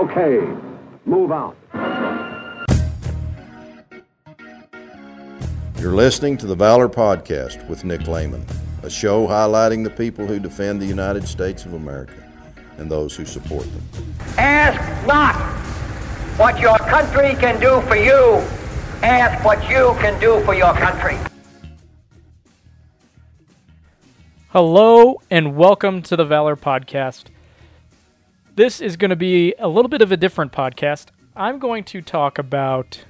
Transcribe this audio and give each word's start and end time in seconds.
Okay, 0.00 0.40
move 1.04 1.30
out. 1.30 1.54
You're 5.78 5.92
listening 5.92 6.38
to 6.38 6.46
the 6.46 6.54
Valor 6.54 6.88
Podcast 6.88 7.68
with 7.68 7.84
Nick 7.84 8.08
Layman, 8.08 8.46
a 8.82 8.88
show 8.88 9.26
highlighting 9.26 9.84
the 9.84 9.90
people 9.90 10.26
who 10.26 10.38
defend 10.38 10.80
the 10.80 10.86
United 10.86 11.28
States 11.28 11.66
of 11.66 11.74
America 11.74 12.14
and 12.78 12.90
those 12.90 13.14
who 13.14 13.26
support 13.26 13.66
them. 13.74 13.82
Ask 14.38 15.06
not 15.06 15.34
what 16.38 16.58
your 16.58 16.78
country 16.78 17.34
can 17.38 17.60
do 17.60 17.82
for 17.86 17.96
you, 17.96 18.42
ask 19.02 19.44
what 19.44 19.60
you 19.68 19.94
can 20.00 20.18
do 20.18 20.42
for 20.46 20.54
your 20.54 20.72
country. 20.72 21.18
Hello 24.48 25.20
and 25.30 25.58
welcome 25.58 26.00
to 26.00 26.16
the 26.16 26.24
Valor 26.24 26.56
Podcast. 26.56 27.24
This 28.60 28.82
is 28.82 28.98
going 28.98 29.08
to 29.08 29.16
be 29.16 29.54
a 29.58 29.68
little 29.68 29.88
bit 29.88 30.02
of 30.02 30.12
a 30.12 30.18
different 30.18 30.52
podcast. 30.52 31.06
I'm 31.34 31.58
going 31.58 31.82
to 31.84 32.02
talk 32.02 32.36
about 32.36 33.06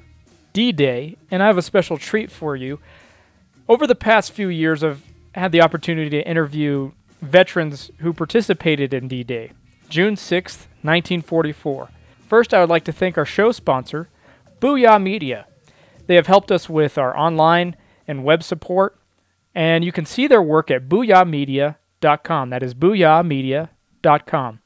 D 0.53 0.71
Day, 0.71 1.17
and 1.29 1.43
I 1.43 1.49
have 1.49 1.59
a 1.59 1.63
special 1.63 1.99
treat 1.99 2.31
for 2.31 2.55
you. 2.55 2.79
Over 3.69 3.85
the 3.85 3.97
past 3.97 4.31
few 4.31 4.47
years, 4.47 4.85
I've 4.85 5.03
had 5.35 5.51
the 5.51 5.61
opportunity 5.61 6.09
to 6.11 6.25
interview 6.25 6.93
veterans 7.21 7.91
who 7.99 8.13
participated 8.13 8.95
in 8.95 9.09
D 9.09 9.25
Day, 9.25 9.51
June 9.89 10.15
6th, 10.15 10.69
1944. 10.83 11.89
First, 12.29 12.55
I 12.55 12.61
would 12.61 12.71
like 12.71 12.85
to 12.85 12.93
thank 12.93 13.19
our 13.19 13.27
show 13.27 13.51
sponsor, 13.51 14.09
Booyah 14.61 15.03
Media. 15.03 15.49
They 16.07 16.15
have 16.15 16.29
helped 16.29 16.53
us 16.53 16.69
with 16.69 16.97
our 16.97 17.19
online 17.19 17.75
and 18.07 18.23
web 18.23 18.45
support, 18.45 19.01
and 19.53 19.85
you 19.85 19.91
can 19.91 20.07
see 20.07 20.29
their 20.29 20.43
work 20.43 20.71
at 20.71 20.89
booyahmedia.com. 20.89 22.51
That 22.51 22.63
is 22.63 22.73
booyahmedia.com. 22.73 24.60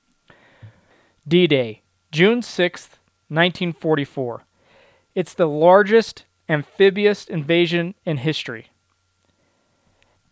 D 1.26 1.46
Day, 1.46 1.80
June 2.12 2.42
6th, 2.42 2.98
1944. 3.28 4.44
It's 5.14 5.32
the 5.32 5.46
largest 5.46 6.26
amphibious 6.50 7.24
invasion 7.24 7.94
in 8.04 8.18
history. 8.18 8.66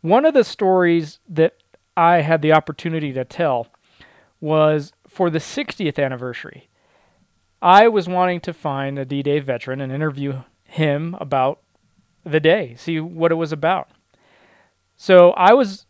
One 0.01 0.25
of 0.25 0.33
the 0.33 0.43
stories 0.43 1.19
that 1.27 1.55
I 1.97 2.21
had 2.21 2.41
the 2.41 2.53
opportunity 2.53 3.13
to 3.13 3.25
tell 3.25 3.67
was 4.39 4.91
for 5.07 5.29
the 5.29 5.39
60th 5.39 6.03
anniversary. 6.03 6.69
I 7.61 7.87
was 7.87 8.07
wanting 8.07 8.41
to 8.41 8.53
find 8.53 8.99
a 8.99 9.05
D 9.05 9.23
Day 9.23 9.39
veteran 9.39 9.81
and 9.81 9.91
interview 9.91 10.43
him 10.65 11.15
about 11.19 11.61
the 12.23 12.39
day, 12.39 12.75
see 12.77 12.99
what 12.99 13.31
it 13.31 13.35
was 13.35 13.51
about. 13.51 13.89
So 14.97 15.31
I 15.31 15.53
was 15.53 15.85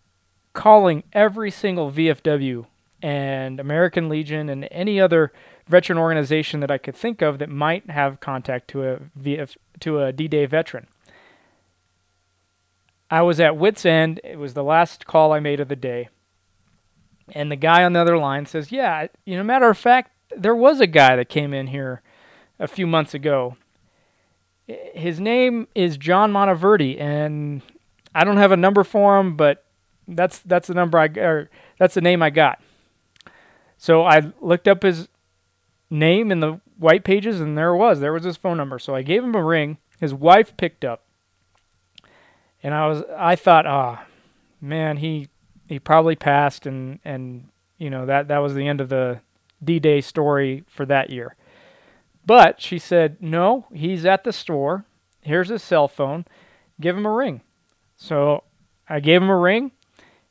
calling 0.53 1.03
every 1.13 1.51
single 1.51 1.91
VFW 1.91 2.65
and 3.01 3.59
American 3.59 4.09
Legion 4.09 4.49
and 4.49 4.67
any 4.71 4.99
other 4.99 5.31
veteran 5.67 5.97
organization 5.97 6.59
that 6.59 6.71
I 6.71 6.77
could 6.77 6.95
think 6.95 7.21
of 7.21 7.39
that 7.39 7.49
might 7.49 7.89
have 7.89 8.19
contact 8.19 8.67
to 8.69 8.87
a 8.87 8.99
VF, 9.19 9.57
to 9.79 10.01
a 10.01 10.11
D-Day 10.11 10.45
veteran. 10.45 10.87
I 13.09 13.21
was 13.21 13.39
at 13.39 13.57
wit's 13.57 13.85
end. 13.85 14.19
It 14.23 14.37
was 14.37 14.53
the 14.53 14.63
last 14.63 15.05
call 15.05 15.31
I 15.31 15.39
made 15.39 15.59
of 15.59 15.67
the 15.67 15.75
day. 15.75 16.09
And 17.33 17.51
the 17.51 17.55
guy 17.55 17.83
on 17.83 17.93
the 17.93 17.99
other 17.99 18.17
line 18.17 18.45
says, 18.45 18.71
"Yeah, 18.71 19.07
you 19.25 19.35
know, 19.35 19.43
matter 19.43 19.69
of 19.69 19.77
fact, 19.77 20.11
there 20.35 20.55
was 20.55 20.79
a 20.79 20.87
guy 20.87 21.15
that 21.15 21.29
came 21.29 21.53
in 21.53 21.67
here 21.67 22.01
a 22.59 22.67
few 22.67 22.87
months 22.87 23.13
ago. 23.13 23.57
His 24.67 25.19
name 25.19 25.67
is 25.75 25.97
John 25.97 26.31
Monteverdi, 26.31 26.99
and 26.99 27.61
I 28.13 28.23
don't 28.23 28.37
have 28.37 28.51
a 28.51 28.57
number 28.57 28.83
for 28.83 29.19
him, 29.19 29.35
but 29.35 29.65
that's 30.07 30.39
that's 30.39 30.67
the 30.67 30.73
number 30.73 30.97
I 30.99 31.05
or 31.17 31.49
that's 31.77 31.95
the 31.95 32.01
name 32.01 32.21
I 32.21 32.29
got. 32.29 32.61
So 33.77 34.03
I 34.03 34.31
looked 34.41 34.67
up 34.67 34.83
his 34.83 35.07
name 35.95 36.31
in 36.31 36.39
the 36.39 36.59
white 36.77 37.03
pages, 37.03 37.39
and 37.39 37.57
there 37.57 37.75
was. 37.75 37.99
There 37.99 38.13
was 38.13 38.23
his 38.23 38.37
phone 38.37 38.57
number. 38.57 38.79
So 38.79 38.95
I 38.95 39.01
gave 39.01 39.23
him 39.23 39.35
a 39.35 39.43
ring. 39.43 39.77
His 39.99 40.13
wife 40.13 40.55
picked 40.57 40.83
up, 40.83 41.03
and 42.61 42.73
I 42.73 42.87
was 42.87 43.03
I 43.17 43.35
thought, 43.35 43.65
ah, 43.65 44.03
oh, 44.03 44.07
man, 44.61 44.97
he 44.97 45.29
he 45.67 45.79
probably 45.79 46.15
passed, 46.15 46.65
and 46.65 46.99
and 47.05 47.49
you 47.77 47.89
know 47.89 48.05
that 48.05 48.27
that 48.27 48.39
was 48.39 48.53
the 48.53 48.67
end 48.67 48.81
of 48.81 48.89
the 48.89 49.21
D-Day 49.63 50.01
story 50.01 50.63
for 50.67 50.85
that 50.85 51.09
year. 51.09 51.35
But 52.25 52.59
she 52.59 52.79
said, 52.79 53.17
no, 53.21 53.67
he's 53.73 54.05
at 54.05 54.23
the 54.23 54.33
store. 54.33 54.85
Here's 55.21 55.49
his 55.49 55.63
cell 55.63 55.87
phone. 55.87 56.25
Give 56.81 56.97
him 56.97 57.05
a 57.05 57.11
ring. 57.11 57.41
So 57.97 58.43
I 58.89 58.99
gave 58.99 59.21
him 59.21 59.29
a 59.29 59.37
ring. 59.37 59.71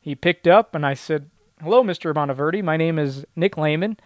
He 0.01 0.15
picked 0.15 0.47
up, 0.47 0.75
and 0.75 0.85
I 0.85 0.95
said, 0.95 1.31
hello, 1.63 1.83
Mr. 1.83 2.13
Monteverdi. 2.13 2.63
My 2.63 2.77
name 2.77 2.99
is 2.99 3.25
Nick 3.37 3.57
Layman 3.57 3.97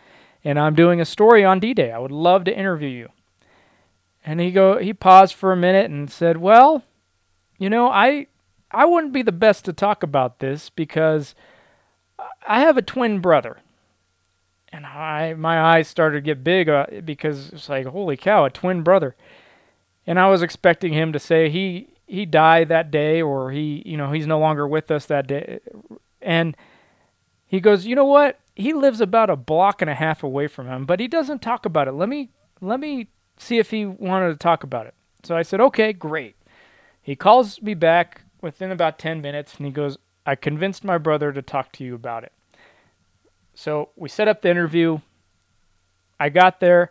and 0.48 0.59
I'm 0.59 0.75
doing 0.75 0.98
a 0.98 1.04
story 1.04 1.44
on 1.44 1.60
D-Day. 1.60 1.92
I 1.92 1.98
would 1.98 2.10
love 2.10 2.44
to 2.44 2.59
interview 2.59 2.88
you. 2.88 3.10
And 4.25 4.41
he 4.41 4.50
go 4.50 4.78
he 4.78 4.94
paused 4.94 5.34
for 5.34 5.53
a 5.53 5.56
minute 5.56 5.91
and 5.91 6.10
said, 6.10 6.38
"Well, 6.38 6.82
you 7.59 7.69
know, 7.69 7.91
I 7.91 8.28
I 8.70 8.86
wouldn't 8.86 9.12
be 9.12 9.20
the 9.20 9.31
best 9.31 9.66
to 9.66 9.75
talk 9.75 10.03
about 10.03 10.38
this 10.38 10.70
because 10.70 11.34
I 12.47 12.60
have 12.60 12.78
a 12.78 12.82
twin 12.82 13.20
brother." 13.20 13.59
And 14.72 14.86
I 14.86 15.34
my 15.34 15.60
eyes 15.60 15.86
started 15.86 16.16
to 16.16 16.22
get 16.22 16.42
big 16.42 16.70
uh, 16.70 16.86
because 17.04 17.50
it's 17.50 17.69
like, 17.69 17.86
"Holy 17.86 18.16
cow, 18.16 18.47
a 18.47 18.50
twin 18.50 18.82
brother." 18.82 19.16
And 20.06 20.19
I 20.19 20.28
was 20.30 20.41
expecting 20.42 20.94
him 20.94 21.12
to 21.12 21.19
say 21.19 21.50
he 21.50 21.88
he 22.06 22.25
died 22.25 22.69
that 22.69 22.91
day 22.91 23.20
or 23.20 23.50
he, 23.50 23.82
you 23.84 23.98
know, 23.98 24.12
he's 24.12 24.26
no 24.26 24.38
longer 24.38 24.66
with 24.66 24.91
us 24.91 25.04
that 25.06 25.26
day. 25.26 25.60
And 26.22 26.56
he 27.47 27.60
goes, 27.60 27.84
"You 27.84 27.94
know 27.94 28.06
what? 28.06 28.38
He 28.59 28.75
lives 28.75 29.01
about 29.01 29.31
a 29.31 29.37
block 29.37 29.81
and 29.81 29.91
a 29.91 29.95
half 29.95 30.23
away 30.23 30.49
from 30.49 30.67
him, 30.67 30.85
but 30.85 31.01
he 31.01 31.09
doesn't 31.09 31.41
talk 31.41 31.65
about 31.65 31.89
it. 31.89 31.93
Let 31.93 32.09
me 32.09 32.31
let 32.61 32.81
me 32.81 33.09
see 33.39 33.59
if 33.59 33.71
he 33.71 33.87
wanted 33.87 34.29
to 34.29 34.37
talk 34.37 34.63
about 34.63 34.87
it. 34.87 34.95
So 35.23 35.37
I 35.37 35.43
said, 35.43 35.61
"Okay, 35.61 35.93
great." 35.95 36.37
He 37.01 37.17
calls 37.17 37.63
me 37.63 37.75
back 37.75 38.23
within 38.43 38.71
about 38.71 38.99
10 38.99 39.23
minutes 39.23 39.57
and 39.57 39.65
he 39.65 39.73
goes, 39.73 39.97
"I 40.27 40.35
convinced 40.35 40.85
my 40.85 40.99
brother 40.99 41.33
to 41.33 41.41
talk 41.41 41.73
to 41.73 41.85
you 41.85 41.95
about 41.95 42.25
it." 42.25 42.33
So 43.55 43.91
we 43.97 44.09
set 44.09 44.29
up 44.29 44.43
the 44.43 44.51
interview. 44.51 44.99
I 46.21 46.29
got 46.29 46.61
there 46.61 46.91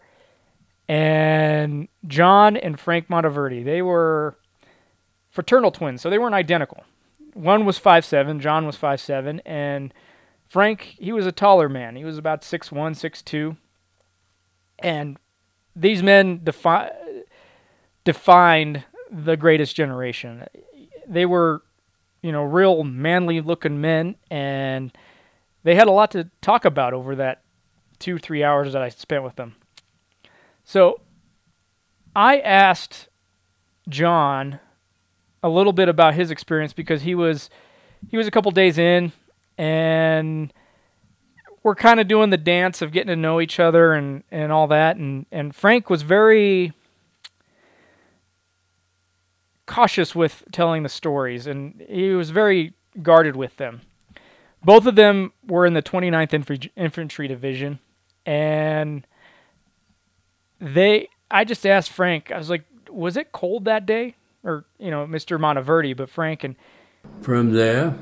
and 0.87 1.87
John 2.07 2.55
and 2.55 2.79
Frank 2.79 3.09
Monteverdi, 3.09 3.63
they 3.63 3.81
were 3.81 4.37
fraternal 5.29 5.71
twins, 5.71 6.01
so 6.01 6.09
they 6.09 6.17
weren't 6.17 6.35
identical. 6.35 6.83
One 7.33 7.65
was 7.65 7.77
five 7.77 8.05
seven, 8.05 8.39
John 8.39 8.65
was 8.65 8.77
five 8.77 9.01
seven, 9.01 9.41
and 9.45 9.93
Frank, 10.47 10.95
he 10.97 11.11
was 11.11 11.25
a 11.25 11.31
taller 11.31 11.67
man. 11.67 11.95
He 11.95 12.05
was 12.05 12.17
about 12.17 12.41
6'1, 12.41 12.71
6'2. 12.71 13.57
And 14.79 15.17
these 15.75 16.01
men 16.01 16.41
defi- 16.43 16.91
defined 18.03 18.85
the 19.11 19.35
greatest 19.35 19.75
generation. 19.75 20.45
They 21.07 21.25
were, 21.25 21.63
you 22.21 22.31
know, 22.31 22.43
real 22.43 22.83
manly 22.83 23.41
looking 23.41 23.81
men, 23.81 24.15
and 24.29 24.91
they 25.63 25.75
had 25.75 25.87
a 25.87 25.91
lot 25.91 26.11
to 26.11 26.29
talk 26.41 26.65
about 26.65 26.93
over 26.93 27.15
that 27.15 27.41
two, 27.99 28.17
three 28.17 28.43
hours 28.43 28.73
that 28.73 28.81
I 28.81 28.89
spent 28.89 29.23
with 29.23 29.35
them. 29.35 29.55
So 30.63 31.01
I 32.15 32.39
asked 32.39 33.07
John 33.89 34.59
a 35.43 35.49
little 35.49 35.73
bit 35.73 35.89
about 35.89 36.13
his 36.13 36.31
experience 36.31 36.73
because 36.73 37.03
he 37.03 37.15
was 37.15 37.49
he 38.09 38.17
was 38.17 38.27
a 38.27 38.31
couple 38.31 38.51
days 38.51 38.77
in 38.77 39.11
and 39.57 40.53
we're 41.63 41.75
kind 41.75 41.99
of 41.99 42.07
doing 42.07 42.29
the 42.29 42.37
dance 42.37 42.81
of 42.81 42.91
getting 42.91 43.07
to 43.07 43.15
know 43.15 43.41
each 43.41 43.59
other 43.59 43.93
and, 43.93 44.23
and 44.31 44.51
all 44.51 44.67
that. 44.67 44.95
And, 44.95 45.25
and 45.31 45.55
Frank 45.55 45.89
was 45.89 46.01
very 46.01 46.73
cautious 49.65 50.15
with 50.15 50.43
telling 50.51 50.83
the 50.83 50.89
stories, 50.89 51.45
and 51.45 51.83
he 51.87 52.11
was 52.11 52.31
very 52.31 52.73
guarded 53.03 53.35
with 53.35 53.57
them. 53.57 53.81
Both 54.63 54.85
of 54.87 54.95
them 54.95 55.33
were 55.45 55.65
in 55.65 55.73
the 55.73 55.83
29th 55.83 56.33
Infantry, 56.33 56.71
Infantry 56.75 57.27
Division, 57.27 57.79
and 58.25 59.05
they. 60.59 61.09
I 61.29 61.43
just 61.43 61.65
asked 61.65 61.91
Frank. 61.91 62.31
I 62.31 62.37
was 62.37 62.49
like, 62.49 62.63
"Was 62.89 63.17
it 63.17 63.31
cold 63.31 63.65
that 63.65 63.85
day?" 63.85 64.15
Or 64.43 64.65
you 64.79 64.89
know, 64.89 65.05
Mr. 65.05 65.39
Monteverdi, 65.39 65.95
but 65.95 66.09
Frank 66.09 66.43
and 66.43 66.55
from 67.21 67.53
there, 67.53 67.95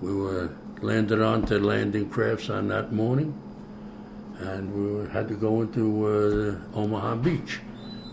we 0.00 0.14
were 0.14 0.50
landed 0.80 1.20
onto 1.20 1.58
landing 1.58 2.08
crafts 2.08 2.48
on 2.48 2.68
that 2.68 2.92
morning, 2.92 3.38
and 4.38 4.72
we 4.72 5.10
had 5.10 5.28
to 5.28 5.34
go 5.34 5.60
into 5.60 6.06
uh, 6.06 6.76
Omaha 6.78 7.16
Beach. 7.16 7.60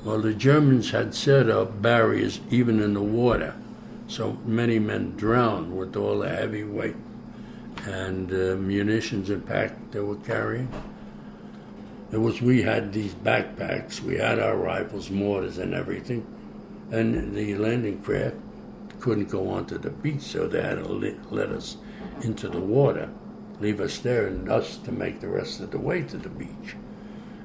Well, 0.03 0.21
the 0.21 0.33
Germans 0.33 0.91
had 0.91 1.15
set 1.15 1.49
up 1.49 1.81
barriers 1.81 2.39
even 2.49 2.81
in 2.81 2.93
the 2.93 3.01
water, 3.01 3.55
so 4.07 4.37
many 4.45 4.79
men 4.79 5.15
drowned 5.15 5.77
with 5.77 5.95
all 5.95 6.19
the 6.19 6.29
heavy 6.29 6.63
weight 6.63 6.95
and 7.85 8.31
uh, 8.31 8.55
munitions 8.55 9.29
and 9.29 9.45
pack 9.45 9.73
they 9.91 9.99
were 9.99 10.15
carrying. 10.17 10.69
It 12.11 12.17
was 12.17 12.41
we 12.41 12.61
had 12.61 12.93
these 12.93 13.13
backpacks, 13.13 14.01
we 14.01 14.17
had 14.17 14.39
our 14.39 14.55
rifles, 14.55 15.09
mortars, 15.09 15.57
and 15.57 15.73
everything, 15.73 16.25
and 16.91 17.35
the 17.35 17.55
landing 17.55 18.01
craft 18.01 18.35
couldn't 18.99 19.29
go 19.29 19.49
onto 19.49 19.77
the 19.77 19.89
beach, 19.89 20.21
so 20.21 20.47
they 20.47 20.61
had 20.61 20.75
to 20.75 20.87
let 21.29 21.49
us 21.49 21.77
into 22.21 22.49
the 22.49 22.59
water, 22.59 23.09
leave 23.59 23.79
us 23.79 23.99
there, 23.99 24.27
and 24.27 24.49
us 24.49 24.77
to 24.77 24.91
make 24.91 25.19
the 25.19 25.27
rest 25.27 25.59
of 25.59 25.71
the 25.71 25.79
way 25.79 26.01
to 26.03 26.17
the 26.17 26.29
beach. 26.29 26.75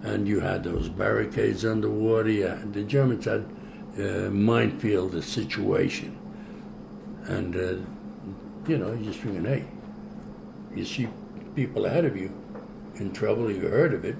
And 0.03 0.27
you 0.27 0.41
had 0.41 0.65
those 0.65 0.89
barricades 0.89 1.65
underwater. 1.65 2.31
Yeah, 2.31 2.59
the 2.73 2.83
Germans 2.83 3.25
had 3.25 3.45
uh, 3.99 4.31
minefield 4.31 5.13
the 5.13 5.23
situation, 5.23 6.19
and 7.25 7.55
uh, 7.55 8.69
you 8.69 8.79
know, 8.79 8.93
you 8.93 9.05
just 9.05 9.21
thinking, 9.21 9.45
hey, 9.45 9.65
you 10.75 10.85
see 10.85 11.09
people 11.55 11.87
ahead 11.87 12.05
of 12.05 12.17
you 12.17 12.33
in 12.97 13.13
trouble, 13.13 13.51
you 13.51 13.69
heard 13.69 13.95
of 13.95 14.05
it, 14.05 14.17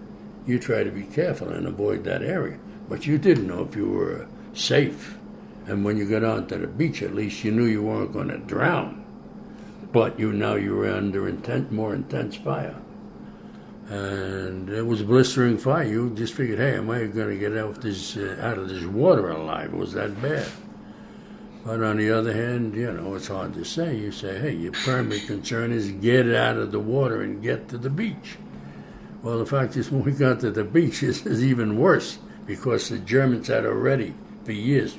you 0.47 0.59
try 0.59 0.83
to 0.83 0.91
be 0.91 1.05
careful 1.05 1.49
and 1.49 1.67
avoid 1.67 2.05
that 2.05 2.23
area. 2.23 2.59
But 2.89 3.07
you 3.07 3.19
didn't 3.19 3.47
know 3.47 3.63
if 3.65 3.77
you 3.77 3.89
were 3.89 4.27
safe. 4.55 5.17
And 5.67 5.85
when 5.85 5.97
you 5.97 6.09
got 6.09 6.25
onto 6.25 6.59
the 6.59 6.67
beach, 6.67 7.03
at 7.03 7.15
least 7.15 7.45
you 7.45 7.53
knew 7.53 7.65
you 7.65 7.83
weren't 7.83 8.13
going 8.13 8.29
to 8.29 8.39
drown. 8.39 9.05
But 9.93 10.19
you 10.19 10.33
now 10.33 10.55
you 10.55 10.75
were 10.75 10.91
under 10.91 11.29
intense, 11.29 11.71
more 11.71 11.95
intense 11.95 12.37
fire. 12.37 12.77
And 13.89 14.71
it 14.71 14.87
was 14.87 15.03
blistering 15.03 15.59
fire. 15.59 15.85
You 15.85 16.11
just 16.11 16.35
figured, 16.35 16.59
hey, 16.59 16.77
am 16.77 16.91
I 16.91 17.05
going 17.05 17.29
to 17.29 17.37
get 17.37 17.57
out, 17.57 17.81
this, 17.81 18.17
uh, 18.17 18.39
out 18.41 18.59
of 18.59 18.69
this 18.69 18.85
water 18.85 19.29
alive? 19.31 19.73
It 19.73 19.77
was 19.77 19.93
that 19.93 20.21
bad. 20.23 20.49
But 21.65 21.83
on 21.83 21.99
the 21.99 22.11
other 22.11 22.33
hand, 22.33 22.75
you 22.75 22.93
know, 22.93 23.15
it's 23.15 23.29
hard 23.29 23.55
to 23.55 23.65
say. 23.65 23.97
You 23.97 24.11
say, 24.11 24.39
hey, 24.39 24.53
your 24.53 24.73
primary 24.73 25.21
concern 25.21 25.73
is 25.73 25.93
get 25.93 26.33
out 26.35 26.57
of 26.57 26.73
the 26.73 26.81
water 26.81 27.23
and 27.23 27.43
get 27.43 27.69
to 27.69 27.79
the 27.79 27.91
beach. 27.91 28.37
Well, 29.23 29.39
the 29.39 29.47
fact 29.47 29.77
is, 29.77 29.91
when 29.93 30.03
we 30.03 30.13
got 30.13 30.41
to 30.41 30.51
the 30.51 30.65
beach, 30.65 31.01
this 31.03 31.25
is 31.25 31.45
even 31.45 31.79
worse 31.79 32.19
because 32.47 32.89
the 32.89 32.99
Germans 32.99 33.47
had 33.47 33.65
already, 33.65 34.15
for 34.45 34.53
years, 34.53 34.95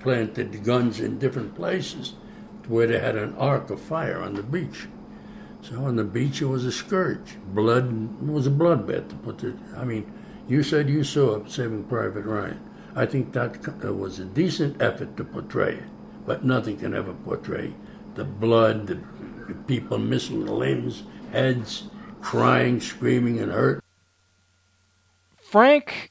transplanted 0.00 0.64
guns 0.64 1.00
in 1.00 1.18
different 1.18 1.54
places 1.54 2.14
where 2.68 2.86
they 2.86 2.98
had 2.98 3.16
an 3.16 3.34
arc 3.36 3.70
of 3.70 3.80
fire 3.80 4.20
on 4.22 4.34
the 4.34 4.42
beach. 4.42 4.86
So 5.62 5.84
on 5.84 5.96
the 5.96 6.04
beach, 6.04 6.40
it 6.40 6.46
was 6.46 6.64
a 6.64 6.72
scourge. 6.72 7.36
Blood, 7.52 7.92
it 8.22 8.26
was 8.26 8.46
a 8.46 8.50
bloodbath 8.50 9.08
to 9.08 9.14
put 9.16 9.44
it. 9.44 9.54
I 9.76 9.84
mean, 9.84 10.10
you 10.48 10.62
said 10.62 10.88
you 10.88 11.04
saw 11.04 11.44
Saving 11.46 11.84
Private 11.84 12.24
Ryan. 12.24 12.60
I 12.94 13.06
think 13.06 13.32
that 13.32 13.94
was 13.94 14.18
a 14.18 14.24
decent 14.24 14.80
effort 14.80 15.16
to 15.16 15.24
portray 15.24 15.74
it, 15.74 15.84
but 16.26 16.44
nothing 16.44 16.78
can 16.78 16.94
ever 16.94 17.12
portray 17.12 17.74
the 18.14 18.24
blood, 18.24 18.86
the 18.86 18.98
people 19.66 19.98
missing 19.98 20.46
limbs, 20.46 21.04
heads, 21.32 21.84
crying, 22.20 22.80
screaming, 22.80 23.38
and 23.38 23.52
hurt. 23.52 23.84
Frank 25.36 26.09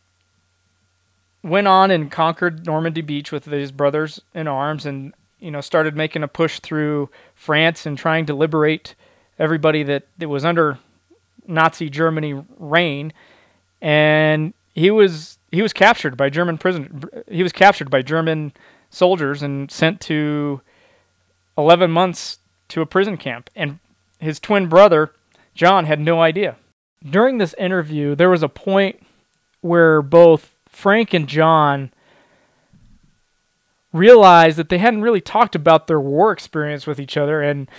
went 1.43 1.67
on 1.67 1.91
and 1.91 2.11
conquered 2.11 2.65
Normandy 2.65 3.01
Beach 3.01 3.31
with 3.31 3.45
his 3.45 3.71
brothers 3.71 4.21
in 4.33 4.47
arms 4.47 4.85
and 4.85 5.13
you 5.39 5.51
know 5.51 5.61
started 5.61 5.95
making 5.95 6.23
a 6.23 6.27
push 6.27 6.59
through 6.59 7.09
France 7.33 7.85
and 7.85 7.97
trying 7.97 8.25
to 8.25 8.33
liberate 8.33 8.95
everybody 9.37 9.83
that, 9.83 10.07
that 10.17 10.27
was 10.29 10.43
under 10.43 10.79
Nazi 11.47 11.89
Germany 11.89 12.43
reign 12.57 13.13
and 13.81 14.53
he 14.73 14.91
was 14.91 15.37
he 15.51 15.61
was 15.61 15.73
captured 15.73 16.17
by 16.17 16.29
German 16.29 16.57
prison 16.57 17.03
he 17.27 17.43
was 17.43 17.53
captured 17.53 17.89
by 17.89 18.01
German 18.01 18.53
soldiers 18.89 19.41
and 19.41 19.71
sent 19.71 20.01
to 20.01 20.61
11 21.57 21.91
months 21.91 22.39
to 22.69 22.81
a 22.81 22.85
prison 22.85 23.17
camp 23.17 23.49
and 23.55 23.79
his 24.19 24.39
twin 24.39 24.67
brother 24.67 25.13
John 25.59 25.85
had 25.85 25.99
no 25.99 26.21
idea. 26.21 26.55
During 27.03 27.37
this 27.37 27.53
interview, 27.57 28.15
there 28.15 28.29
was 28.29 28.43
a 28.43 28.47
point 28.47 29.01
where 29.59 30.01
both 30.01 30.55
Frank 30.69 31.13
and 31.13 31.27
John 31.27 31.91
realized 33.91 34.57
that 34.57 34.69
they 34.69 34.77
hadn't 34.77 35.01
really 35.01 35.19
talked 35.19 35.55
about 35.55 35.87
their 35.87 35.99
war 35.99 36.31
experience 36.31 36.87
with 36.87 36.99
each 36.99 37.17
other, 37.17 37.41
and 37.41 37.69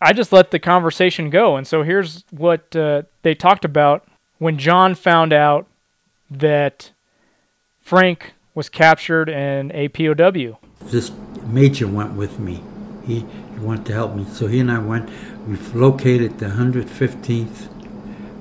I 0.00 0.12
just 0.12 0.32
let 0.32 0.50
the 0.50 0.58
conversation 0.58 1.30
go. 1.30 1.56
And 1.56 1.66
so 1.66 1.82
here's 1.82 2.24
what 2.30 2.74
uh, 2.74 3.02
they 3.22 3.34
talked 3.34 3.64
about 3.64 4.06
when 4.38 4.58
John 4.58 4.94
found 4.94 5.32
out 5.32 5.66
that 6.28 6.90
Frank 7.80 8.34
was 8.54 8.68
captured 8.68 9.30
and 9.30 9.70
a 9.72 9.88
POW. 9.88 10.58
This 10.82 11.12
major 11.44 11.86
went 11.86 12.14
with 12.14 12.38
me. 12.38 12.60
He, 13.06 13.20
he 13.20 13.60
wanted 13.60 13.86
to 13.86 13.92
help 13.92 14.14
me, 14.14 14.26
so 14.32 14.46
he 14.48 14.58
and 14.58 14.70
I 14.70 14.78
went. 14.78 15.08
We've 15.46 15.74
located 15.74 16.38
the 16.38 16.46
115th 16.46 17.68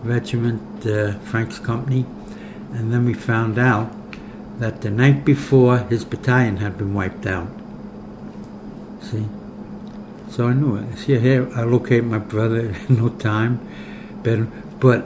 Regiment, 0.03 0.85
uh, 0.85 1.19
Frank's 1.19 1.59
company, 1.59 2.07
and 2.71 2.93
then 2.93 3.05
we 3.05 3.13
found 3.13 3.57
out 3.57 3.91
that 4.59 4.81
the 4.81 4.89
night 4.89 5.25
before 5.25 5.79
his 5.79 6.05
battalion 6.05 6.57
had 6.57 6.77
been 6.77 6.93
wiped 6.93 7.25
out. 7.25 7.47
See? 9.01 9.25
So 10.29 10.47
I 10.47 10.53
knew 10.53 10.77
it. 10.77 10.97
See 10.97 11.17
here, 11.17 11.49
I 11.55 11.63
locate 11.63 12.03
my 12.03 12.19
brother 12.19 12.75
in 12.89 12.97
no 12.97 13.09
time, 13.09 13.59
but, 14.23 14.79
but 14.79 15.05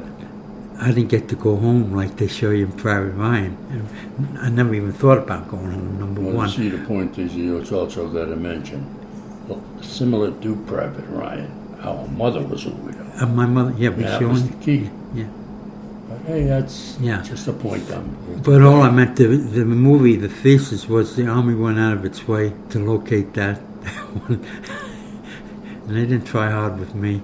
I 0.77 0.91
didn't 0.91 1.09
get 1.09 1.29
to 1.29 1.35
go 1.35 1.56
home 1.56 1.94
like 1.94 2.17
they 2.17 2.27
show 2.27 2.51
you 2.51 2.65
in 2.65 2.73
Private 2.73 3.11
Ryan. 3.11 3.57
And 3.71 4.37
I 4.40 4.49
never 4.49 4.75
even 4.75 4.92
thought 4.92 5.19
about 5.19 5.47
going 5.47 5.71
home, 5.71 5.99
number 5.99 6.21
well, 6.21 6.33
one. 6.33 6.49
See, 6.49 6.69
the 6.69 6.85
point 6.85 7.18
is, 7.18 7.33
you 7.35 7.57
it's 7.57 7.71
also 7.71 8.07
got 8.09 8.25
to 8.25 8.35
mention, 8.35 8.85
similar 9.81 10.31
to 10.31 10.56
Private 10.68 11.07
Ryan, 11.07 11.78
our 11.81 12.07
mother 12.09 12.42
was 12.42 12.66
a 12.66 12.71
widow. 12.71 13.06
Uh, 13.21 13.25
my 13.28 13.45
mother, 13.45 13.73
yeah, 13.78 13.90
we 13.90 14.04
that 14.04 14.19
showing. 14.19 14.33
was 14.33 14.49
the 14.49 14.57
key. 14.57 14.90
Yeah. 15.13 15.28
But 16.24 16.31
hey, 16.31 16.44
that's 16.44 16.98
Yeah. 17.02 17.22
just 17.22 17.48
a 17.48 17.54
point 17.54 17.90
I'm. 17.92 18.16
But 18.44 18.62
all 18.62 18.81
I 18.81 18.90
meant, 18.92 19.16
the, 19.16 19.28
the 19.28 19.66
movie, 19.66 20.16
the 20.16 20.30
thesis 20.30 20.88
was 20.88 21.16
the 21.16 21.28
Army 21.28 21.56
went 21.56 21.80
out 21.80 21.94
of 21.94 22.06
its 22.06 22.28
way 22.28 22.54
to 22.69 22.80
locate 22.80 23.34
that 23.34 23.57
one. 23.57 24.45
and 25.88 25.95
they 25.95 26.06
didn't 26.06 26.26
try 26.26 26.50
hard 26.52 26.80
with 26.80 26.95
me. 26.95 27.22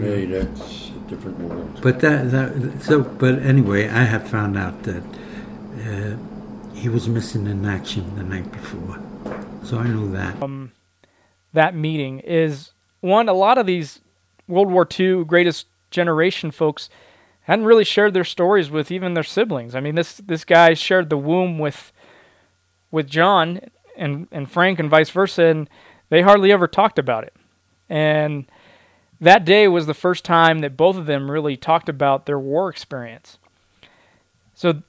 Hey, 0.00 0.26
that's 0.26 0.90
a 0.90 1.08
different 1.10 1.38
world. 1.40 1.80
But 1.82 2.00
that, 2.00 2.30
that 2.30 2.82
so, 2.82 3.02
but 3.02 3.40
anyway, 3.40 3.88
I 3.88 4.04
had 4.04 4.28
found 4.28 4.56
out 4.56 4.84
that 4.84 5.02
uh, 5.84 6.16
he 6.74 6.88
was 6.88 7.08
missing 7.08 7.46
in 7.46 7.64
action 7.64 8.14
the 8.16 8.22
night 8.22 8.50
before. 8.52 9.00
So 9.64 9.78
I 9.78 9.88
knew 9.88 10.10
that. 10.12 10.40
Um, 10.40 10.72
that 11.52 11.74
meeting 11.74 12.20
is 12.20 12.72
one. 13.00 13.28
A 13.28 13.32
lot 13.32 13.58
of 13.58 13.66
these 13.66 14.00
World 14.46 14.70
War 14.70 14.86
II 14.98 15.24
greatest 15.24 15.66
generation 15.90 16.50
folks 16.50 16.88
hadn't 17.46 17.64
really 17.64 17.84
shared 17.84 18.12
their 18.12 18.24
stories 18.24 18.70
with 18.70 18.90
even 18.90 19.14
their 19.14 19.22
siblings. 19.22 19.76
I 19.76 19.80
mean, 19.80 19.94
this 19.94 20.16
this 20.16 20.44
guy 20.44 20.74
shared 20.74 21.10
the 21.10 21.16
womb 21.16 21.58
with 21.58 21.92
with 22.90 23.08
John 23.08 23.60
and 23.96 24.26
and 24.32 24.50
Frank 24.50 24.80
and 24.80 24.90
vice 24.90 25.10
versa, 25.10 25.44
and 25.44 25.70
they 26.08 26.22
hardly 26.22 26.50
ever 26.50 26.66
talked 26.66 26.98
about 26.98 27.22
it. 27.22 27.34
And 27.88 28.46
that 29.20 29.44
day 29.44 29.68
was 29.68 29.86
the 29.86 29.94
first 29.94 30.24
time 30.24 30.58
that 30.58 30.76
both 30.76 30.96
of 30.96 31.06
them 31.06 31.30
really 31.30 31.56
talked 31.56 31.88
about 31.88 32.26
their 32.26 32.38
war 32.38 32.68
experience. 32.68 33.38
So, 34.54 34.82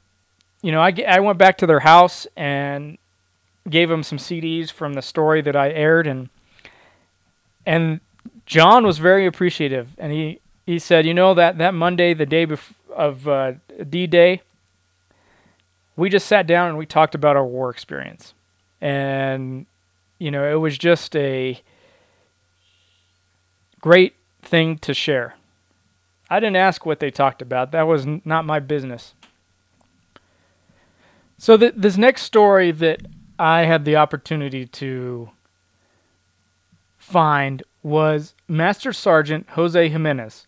you 0.63 0.71
know, 0.71 0.81
I, 0.81 0.93
I 1.07 1.19
went 1.19 1.37
back 1.37 1.59
to 1.59 1.67
their 1.67 1.81
house 1.81 2.25
and 2.35 2.97
gave 3.69 3.87
them 3.87 4.01
some 4.01 4.17
CDs 4.17 4.71
from 4.71 4.93
the 4.93 5.03
story 5.03 5.41
that 5.41 5.55
I 5.55 5.69
aired, 5.69 6.07
and 6.07 6.29
and 7.67 7.99
John 8.47 8.83
was 8.83 8.97
very 8.97 9.27
appreciative, 9.27 9.89
and 9.99 10.11
he 10.11 10.39
he 10.67 10.79
said, 10.79 11.05
you 11.05 11.13
know 11.13 11.33
that 11.33 11.57
that 11.57 11.73
Monday, 11.73 12.13
the 12.13 12.25
day 12.25 12.45
bef- 12.45 12.73
of 12.93 13.27
uh, 13.27 13.53
D-Day, 13.89 14.41
we 15.95 16.09
just 16.09 16.27
sat 16.27 16.45
down 16.45 16.67
and 16.67 16.77
we 16.77 16.85
talked 16.85 17.15
about 17.15 17.37
our 17.37 17.45
war 17.45 17.69
experience, 17.69 18.33
and 18.81 19.65
you 20.19 20.29
know 20.29 20.43
it 20.47 20.59
was 20.59 20.77
just 20.77 21.15
a 21.15 21.61
great 23.79 24.13
thing 24.41 24.77
to 24.79 24.93
share. 24.93 25.35
I 26.29 26.41
didn't 26.41 26.57
ask 26.57 26.85
what 26.85 26.99
they 26.99 27.11
talked 27.11 27.41
about. 27.41 27.71
That 27.71 27.87
was 27.87 28.05
n- 28.05 28.21
not 28.25 28.43
my 28.43 28.59
business. 28.59 29.13
So 31.37 31.55
th- 31.55 31.75
this 31.77 31.95
next 31.97 32.23
story 32.23 32.71
that 32.71 33.03
I 33.39 33.61
had 33.61 33.85
the 33.85 33.95
opportunity 33.95 34.65
to 34.65 35.29
find 36.97 37.63
was 37.83 38.33
Master 38.49 38.91
Sergeant 38.91 39.47
Jose 39.51 39.87
Jimenez. 39.87 40.46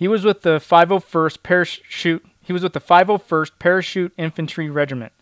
He 0.00 0.08
was 0.08 0.24
with 0.24 0.40
the 0.40 0.56
501st 0.56 1.42
Parachute. 1.42 2.24
He 2.42 2.54
was 2.54 2.62
with 2.62 2.72
the 2.72 2.80
501st 2.80 3.50
Parachute 3.58 4.12
Infantry 4.16 4.70
Regiment. 4.70 5.12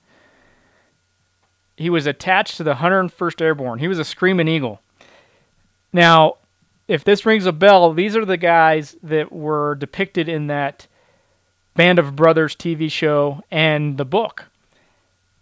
He 1.77 1.91
was 1.91 2.07
attached 2.07 2.57
to 2.59 2.63
the 2.63 2.75
101st 2.75 3.41
Airborne. 3.41 3.81
He 3.81 3.89
was 3.89 3.99
a 3.99 4.05
Screaming 4.05 4.47
Eagle. 4.47 4.81
Now, 5.93 6.37
if 6.87 7.03
this 7.03 7.27
rings 7.27 7.45
a 7.45 7.51
bell, 7.51 7.93
these 7.93 8.17
are 8.17 8.25
the 8.25 8.37
guys 8.37 8.95
that 9.03 9.33
were 9.33 9.75
depicted 9.75 10.29
in 10.29 10.47
that 10.47 10.87
Band 11.75 11.99
of 11.99 12.15
Brothers 12.15 12.55
TV 12.55 12.89
show 12.89 13.43
and 13.51 13.99
the 13.99 14.05
book. 14.05 14.45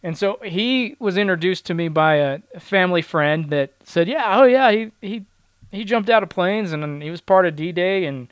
And 0.02 0.16
so 0.16 0.38
he 0.42 0.96
was 0.98 1.18
introduced 1.18 1.66
to 1.66 1.74
me 1.74 1.88
by 1.88 2.14
a 2.14 2.40
family 2.58 3.02
friend 3.02 3.50
that 3.50 3.72
said, 3.84 4.08
"Yeah, 4.08 4.40
oh 4.40 4.44
yeah, 4.44 4.70
he 4.70 4.92
he 5.02 5.24
he 5.70 5.84
jumped 5.84 6.08
out 6.08 6.22
of 6.22 6.30
planes 6.30 6.72
and 6.72 7.02
he 7.02 7.10
was 7.10 7.20
part 7.20 7.44
of 7.44 7.56
D-Day 7.56 8.06
and 8.06 8.28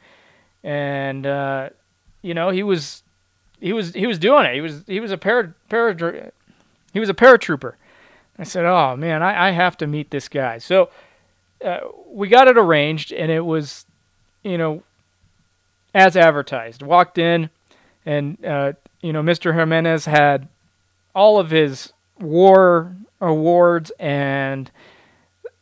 and 0.64 1.26
uh, 1.26 1.68
you 2.22 2.34
know 2.34 2.50
he 2.50 2.64
was 2.64 3.04
he 3.60 3.72
was 3.72 3.94
he 3.94 4.06
was 4.06 4.18
doing 4.18 4.46
it. 4.46 4.54
He 4.54 4.60
was 4.60 4.82
he 4.86 4.98
was 4.98 5.12
a 5.12 5.18
para, 5.18 5.54
para 5.68 6.32
he 6.92 7.00
was 7.00 7.08
a 7.08 7.14
paratrooper." 7.14 7.74
I 8.38 8.42
said, 8.42 8.64
"Oh 8.64 8.96
man, 8.96 9.22
I, 9.22 9.48
I 9.48 9.50
have 9.52 9.76
to 9.78 9.86
meet 9.86 10.10
this 10.10 10.28
guy." 10.28 10.58
So 10.58 10.88
uh, 11.64 11.80
we 12.08 12.28
got 12.28 12.48
it 12.48 12.58
arranged, 12.58 13.12
and 13.12 13.30
it 13.30 13.44
was, 13.44 13.86
you 14.42 14.58
know, 14.58 14.82
as 15.94 16.16
advertised. 16.16 16.82
Walked 16.82 17.18
in, 17.18 17.50
and 18.04 18.44
uh, 18.44 18.72
you 19.02 19.12
know, 19.12 19.22
Mr. 19.22 19.54
Jimenez 19.54 20.06
had 20.06 20.48
all 21.14 21.38
of 21.38 21.50
his 21.50 21.92
war 22.18 22.96
awards 23.20 23.90
and 23.98 24.70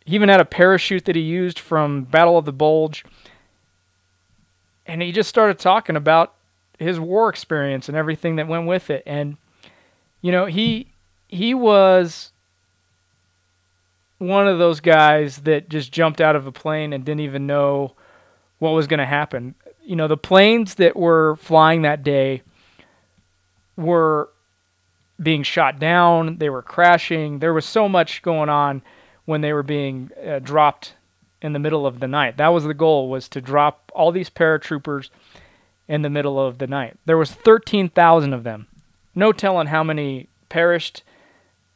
he 0.05 0.15
even 0.15 0.29
had 0.29 0.41
a 0.41 0.45
parachute 0.45 1.05
that 1.05 1.17
he 1.17 1.23
used 1.23 1.59
from 1.59 2.03
Battle 2.05 2.37
of 2.37 2.45
the 2.45 2.53
Bulge. 2.53 3.05
And 4.87 5.01
he 5.01 5.13
just 5.13 5.29
started 5.29 5.59
talking 5.59 5.97
about 5.97 6.35
his 6.79 6.99
war 6.99 7.29
experience 7.29 7.89
and 7.89 7.97
everything 7.97 8.37
that 8.37 8.49
went 8.49 8.67
with 8.67 8.91
it. 8.91 9.03
And 9.07 9.37
you 10.21 10.33
know, 10.33 10.47
he 10.47 10.93
he 11.29 11.55
was 11.55 12.33
one 14.19 14.47
of 14.47 14.59
those 14.59 14.81
guys 14.81 15.39
that 15.39 15.69
just 15.69 15.91
jumped 15.91 16.21
out 16.21 16.37
of 16.37 16.47
a 16.47 16.53
plane 16.53 16.93
and 16.93 17.05
didn't 17.05 17.21
even 17.21 17.47
know 17.47 17.93
what 18.61 18.71
was 18.71 18.87
going 18.87 18.99
to 18.99 19.07
happen. 19.07 19.55
You 19.85 19.97
know, 19.97 20.07
the 20.07 20.17
planes 20.17 20.77
that 20.77 20.95
were 20.95 21.37
flying 21.37 21.83
that 21.83 22.05
day 22.05 22.43
were 23.77 24.29
being 25.21 25.43
shot 25.43 25.81
down, 25.81 26.39
they 26.39 26.49
were 26.49 26.63
crashing. 26.63 27.41
There 27.41 27.53
was 27.53 27.65
so 27.65 27.89
much 27.89 28.23
going 28.23 28.49
on 28.49 28.83
when 29.25 29.41
they 29.41 29.53
were 29.53 29.65
being 29.65 30.11
uh, 30.25 30.39
dropped 30.39 30.95
in 31.43 31.53
the 31.53 31.59
middle 31.59 31.87
of 31.87 32.01
the 32.01 32.09
night. 32.09 32.39
That 32.39 32.49
was 32.49 32.65
the 32.65 32.73
goal 32.73 33.11
was 33.11 33.29
to 33.29 33.41
drop 33.41 33.93
all 33.95 34.13
these 34.13 34.31
paratroopers 34.31 35.11
in 35.89 36.03
the 36.03 36.11
middle 36.11 36.41
of 36.41 36.59
the 36.59 36.67
night. 36.67 36.97
There 37.05 37.19
was 37.19 37.33
13,000 37.33 38.33
of 38.33 38.45
them. 38.45 38.69
No 39.15 39.33
telling 39.33 39.67
how 39.67 39.83
many 39.83 40.29
perished 40.49 41.03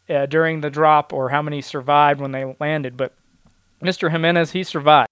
uh, 0.09 0.27
during 0.27 0.61
the 0.61 0.71
drop 0.71 1.13
or 1.13 1.31
how 1.31 1.43
many 1.43 1.61
survived 1.61 2.21
when 2.21 2.33
they 2.33 2.57
landed, 2.61 2.97
but 2.97 3.13
Mr. 3.83 4.11
Jimenez, 4.11 4.53
he 4.53 4.63
survived. 4.63 5.11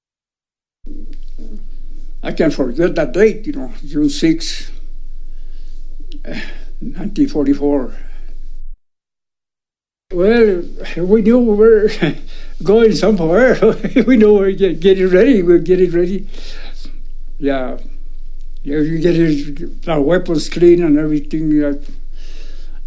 I 2.23 2.33
can't 2.33 2.55
forget 2.55 2.95
that 2.95 3.13
date, 3.13 3.47
you 3.47 3.53
know, 3.53 3.73
June 3.85 4.09
6, 4.09 4.71
1944. 6.23 7.95
Well, 10.15 10.63
we 10.97 11.23
knew 11.23 11.41
we 11.41 11.57
were 11.57 11.91
going 12.63 12.95
somewhere. 12.95 13.59
we 14.07 14.17
knew 14.17 14.35
we 14.35 14.39
were 14.39 14.53
getting 14.53 15.09
ready. 15.09 15.43
We're 15.43 15.59
getting 15.59 15.91
ready. 15.91 16.29
Yeah. 17.39 17.79
Yeah, 18.63 18.79
you 18.79 18.99
get 19.01 19.89
our 19.89 20.01
weapons 20.01 20.49
clean 20.49 20.85
and 20.85 20.97
everything. 20.99 21.61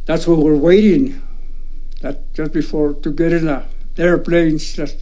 That's 0.05 0.25
what 0.25 0.37
we're 0.39 0.55
waiting. 0.55 1.21
That 1.99 2.33
just 2.33 2.53
before 2.53 2.93
to 2.93 3.11
get 3.11 3.33
in 3.33 3.45
the 3.45 3.65
airplanes, 3.97 4.73
just 4.73 4.95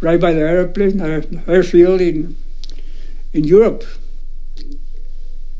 right 0.00 0.18
by 0.18 0.32
the 0.32 0.40
airplane, 0.40 0.96
the 0.96 1.42
airfield 1.46 2.00
in 2.00 2.36
in 3.34 3.44
Europe. 3.44 3.84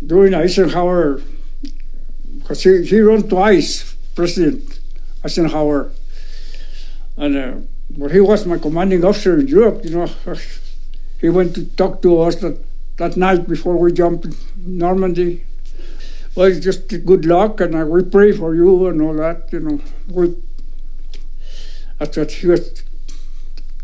During 0.05 0.33
Eisenhower, 0.33 1.21
because 2.39 2.63
he, 2.63 2.85
he 2.87 3.01
ran 3.03 3.29
twice, 3.29 3.95
President 4.15 4.81
Eisenhower. 5.23 5.91
And 7.17 7.37
uh, 7.37 7.55
well, 7.97 8.11
he 8.11 8.21
was 8.21 8.47
my 8.47 8.59
commanding 8.59 9.05
officer 9.05 9.39
in 9.39 9.49
Europe, 9.49 9.85
you 9.85 9.91
know. 9.91 10.07
he 11.21 11.29
went 11.29 11.55
to 11.55 11.65
talk 11.77 12.03
to 12.03 12.21
us 12.21 12.37
that, 12.37 12.59
that 12.97 13.17
night 13.17 13.49
before 13.49 13.77
we 13.77 13.93
jumped 13.93 14.27
Normandy. 14.59 15.45
Well, 16.35 16.49
it's 16.49 16.61
just 16.61 16.89
good 17.07 17.25
luck, 17.25 17.61
and 17.61 17.75
uh, 17.75 17.87
we 17.87 18.03
pray 18.03 18.33
for 18.33 18.55
you 18.55 18.89
and 18.89 19.01
all 19.01 19.15
that, 19.15 19.51
you 19.53 19.61
know. 19.61 19.81
We, 20.09 20.37
after 21.99 22.25
he 22.27 22.49
was 22.49 22.83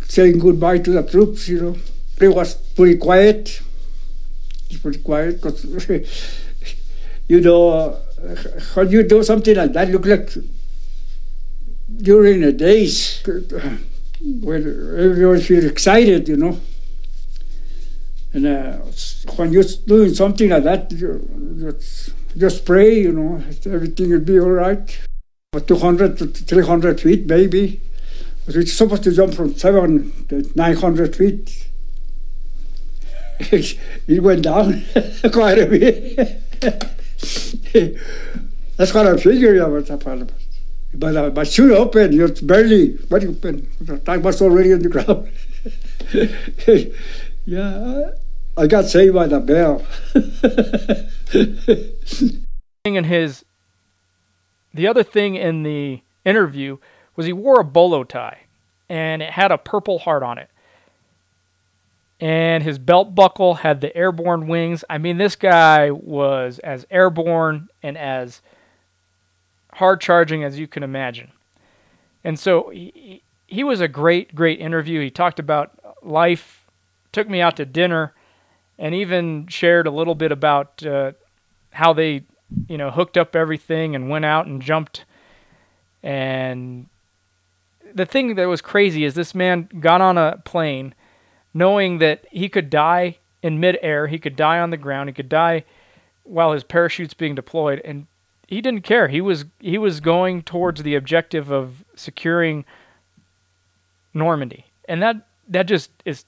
saying 0.07 0.39
goodbye 0.39 0.79
to 0.79 0.91
the 0.91 1.03
troops, 1.03 1.49
you 1.49 1.61
know. 1.61 1.77
It 2.21 2.29
was 2.29 2.55
pretty 2.55 2.99
quiet. 2.99 3.63
It's 4.69 4.79
pretty 4.81 4.99
quiet 4.99 5.41
because, 5.41 5.65
you 7.29 7.41
know, 7.41 7.71
uh, 7.71 7.99
when 8.75 8.91
you 8.91 9.03
do 9.03 9.23
something 9.23 9.57
like 9.57 9.73
that, 9.73 9.89
look 9.89 10.05
like 10.05 10.31
during 11.99 12.41
the 12.41 12.53
days 12.53 13.23
when 14.21 14.63
everyone 14.99 15.41
feels 15.41 15.65
excited, 15.65 16.29
you 16.29 16.37
know. 16.37 16.61
And 18.33 18.47
uh, 18.47 18.79
when 19.37 19.53
you're 19.53 19.65
doing 19.87 20.15
something 20.15 20.49
like 20.49 20.65
that, 20.65 20.91
just, 20.91 22.11
just 22.37 22.65
pray, 22.65 23.01
you 23.01 23.13
know, 23.13 23.43
everything 23.67 24.11
will 24.11 24.21
be 24.21 24.41
all 24.41 24.51
right. 24.51 24.99
For 25.53 25.61
200 25.61 26.19
to 26.19 26.27
300 26.27 27.01
feet, 27.01 27.27
maybe. 27.27 27.81
But 28.47 28.57
it's 28.57 28.73
supposed 28.73 29.03
to 29.05 29.13
jump 29.13 29.35
from 29.35 29.55
7 29.55 30.27
to 30.31 30.51
900 30.55 31.15
feet. 31.15 31.69
it 33.41 34.23
went 34.23 34.43
down 34.43 34.83
quite 35.33 35.59
a 35.59 35.67
bit. 35.67 36.41
That's 38.77 38.95
what 38.95 39.07
I 39.07 39.17
figured 39.17 39.59
about 39.59 39.87
that 39.87 40.33
but 40.95 41.17
uh, 41.17 41.31
my 41.31 41.45
shoe 41.45 41.75
open, 41.75 42.19
it's 42.21 42.41
barely, 42.41 42.91
barely 43.09 43.29
open. 43.29 43.69
Tank 44.05 44.25
was 44.25 44.43
already 44.43 44.73
on 44.73 44.81
the 44.81 44.89
ground. 44.89 45.31
yeah, 47.47 48.11
I 48.57 48.67
got 48.67 48.87
saved 48.87 49.15
by 49.15 49.27
the 49.27 49.41
bell. 49.41 49.85
in 52.85 53.05
his, 53.05 53.45
the 54.75 54.87
other 54.87 55.03
thing 55.03 55.37
in 55.37 55.63
the 55.63 56.03
interview 56.25 56.79
was 57.17 57.27
he 57.27 57.33
wore 57.33 57.61
a 57.61 57.65
bolo 57.65 58.05
tie, 58.05 58.41
and 58.89 59.23
it 59.23 59.31
had 59.31 59.51
a 59.51 59.59
purple 59.59 60.01
heart 60.01 60.23
on 60.23 60.39
it. 60.39 60.51
And 62.21 62.63
his 62.63 62.79
belt 62.79 63.15
buckle 63.15 63.55
had 63.55 63.81
the 63.81 63.97
airborne 63.97 64.47
wings. 64.47 64.85
I 64.89 64.99
mean, 64.99 65.17
this 65.17 65.35
guy 65.35 65.91
was 65.91 66.61
as 66.61 66.87
airborne 66.91 67.69
and 67.83 67.99
as 67.99 68.43
hard 69.75 70.01
charging 70.01 70.45
as 70.45 70.59
you 70.59 70.67
can 70.67 70.83
imagine. 70.83 71.31
And 72.25 72.39
so 72.39 72.71
he, 72.71 73.23
he 73.47 73.65
was 73.65 73.81
a 73.81 73.89
great, 73.89 74.35
great 74.35 74.61
interview. 74.61 75.01
He 75.01 75.11
talked 75.11 75.39
about 75.39 75.73
life, 76.03 76.67
took 77.11 77.29
me 77.29 77.41
out 77.41 77.57
to 77.57 77.65
dinner, 77.65 78.15
and 78.79 78.95
even 78.95 79.47
shared 79.49 79.87
a 79.87 79.91
little 79.91 80.15
bit 80.15 80.33
about 80.33 80.85
uh, 80.85 81.13
how 81.73 81.93
they, 81.93 82.25
you 82.69 82.79
know, 82.79 82.91
hooked 82.91 83.17
up 83.17 83.37
everything 83.37 83.95
and 83.95 84.09
went 84.09 84.25
out 84.25 84.47
and 84.47 84.63
jumped. 84.63 85.05
And 86.03 86.87
the 87.95 88.07
thing 88.07 88.35
that 88.35 88.47
was 88.47 88.61
crazy 88.61 89.05
is 89.05 89.15
this 89.15 89.35
man 89.35 89.69
got 89.81 90.01
on 90.01 90.19
a 90.19 90.41
plane 90.45 90.95
knowing 91.55 91.99
that 91.99 92.25
he 92.31 92.49
could 92.49 92.71
die 92.71 93.19
in 93.43 93.61
midair, 93.61 94.07
he 94.07 94.19
could 94.19 94.37
die 94.37 94.59
on 94.59 94.71
the 94.71 94.77
ground, 94.77 95.09
he 95.09 95.13
could 95.13 95.29
die 95.29 95.65
while 96.25 96.53
his 96.53 96.65
parachute's 96.65 97.15
being 97.15 97.35
deployed, 97.35 97.81
and 97.85 98.07
he 98.49 98.61
didn't 98.61 98.83
care. 98.83 99.09
He 99.09 99.21
was 99.21 99.45
he 99.61 99.79
was 99.79 100.01
going 100.01 100.43
towards 100.43 100.83
the 100.83 100.95
objective 100.95 101.51
of 101.51 101.85
securing 101.95 102.65
Normandy, 104.15 104.67
and 104.89 105.03
that 105.03 105.27
that 105.49 105.67
just 105.67 105.91
is 106.05 106.25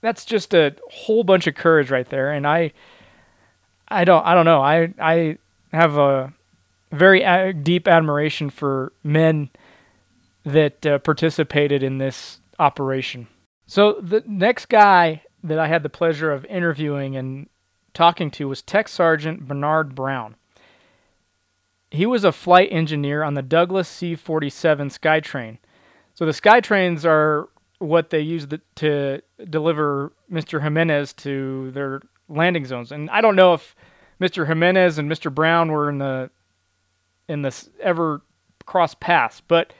that's 0.00 0.24
just 0.24 0.54
a 0.54 0.74
whole 0.90 1.24
bunch 1.24 1.46
of 1.46 1.54
courage 1.54 1.90
right 1.90 2.08
there. 2.08 2.30
And 2.30 2.46
I 2.46 2.72
I 3.88 4.04
don't 4.04 4.24
I 4.24 4.34
don't 4.34 4.44
know. 4.44 4.62
I 4.62 4.92
I 5.00 5.38
have 5.72 5.96
a 5.96 6.32
very 6.92 7.52
deep 7.52 7.88
admiration 7.88 8.50
for 8.50 8.92
men 9.02 9.50
that 10.44 10.86
uh, 10.86 10.98
participated 10.98 11.82
in 11.82 11.98
this 11.98 12.38
operation. 12.58 13.26
So 13.66 13.94
the 14.00 14.22
next 14.26 14.66
guy 14.66 15.22
that 15.42 15.58
I 15.58 15.66
had 15.66 15.82
the 15.82 15.88
pleasure 15.88 16.30
of 16.30 16.44
interviewing 16.46 17.16
and 17.16 17.48
talking 17.94 18.30
to 18.32 18.48
was 18.48 18.62
Tech 18.62 18.88
Sergeant 18.88 19.48
Bernard 19.48 19.94
Brown. 19.94 20.36
He 21.90 22.06
was 22.06 22.24
a 22.24 22.32
flight 22.32 22.68
engineer 22.70 23.22
on 23.22 23.34
the 23.34 23.42
Douglas 23.42 23.88
C-47 23.88 24.98
Skytrain. 24.98 25.58
So 26.14 26.26
the 26.26 26.32
Skytrains 26.32 27.04
are 27.04 27.48
what 27.78 28.10
they 28.10 28.20
use 28.20 28.46
the, 28.46 28.60
to 28.76 29.20
deliver 29.48 30.12
Mr. 30.30 30.62
Jimenez 30.62 31.12
to 31.14 31.70
their 31.72 32.00
landing 32.28 32.64
zones. 32.64 32.90
And 32.90 33.10
I 33.10 33.20
don't 33.20 33.36
know 33.36 33.54
if 33.54 33.76
Mr. 34.20 34.46
Jimenez 34.46 34.98
and 34.98 35.10
Mr. 35.10 35.32
Brown 35.32 35.70
were 35.70 35.88
in 35.88 35.98
the 35.98 36.30
in 37.28 37.42
this 37.42 37.68
ever 37.80 38.22
cross 38.66 38.94
paths, 38.94 39.42
but 39.46 39.72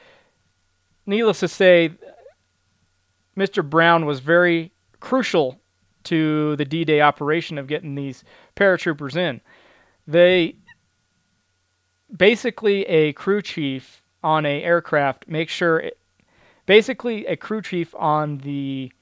needless 1.06 1.40
to 1.40 1.48
say, 1.48 1.92
Mr. 3.36 3.68
Brown 3.68 4.04
was 4.04 4.18
very 4.20 4.72
crucial 4.98 5.60
to 6.04 6.56
the 6.56 6.64
D-Day 6.64 7.00
operation 7.00 7.56
of 7.56 7.66
getting 7.66 7.94
these 7.94 8.24
paratroopers 8.56 9.16
in. 9.16 9.40
They 10.06 10.56
basically 12.14 12.84
a 12.86 13.12
crew 13.12 13.42
chief 13.42 14.02
on 14.22 14.46
a 14.46 14.62
aircraft 14.62 15.28
makes 15.28 15.52
sure 15.52 15.78
it, 15.78 15.98
basically 16.66 17.26
a 17.26 17.36
crew 17.36 17.62
chief 17.62 17.94
on 17.96 18.38
the 18.38 18.92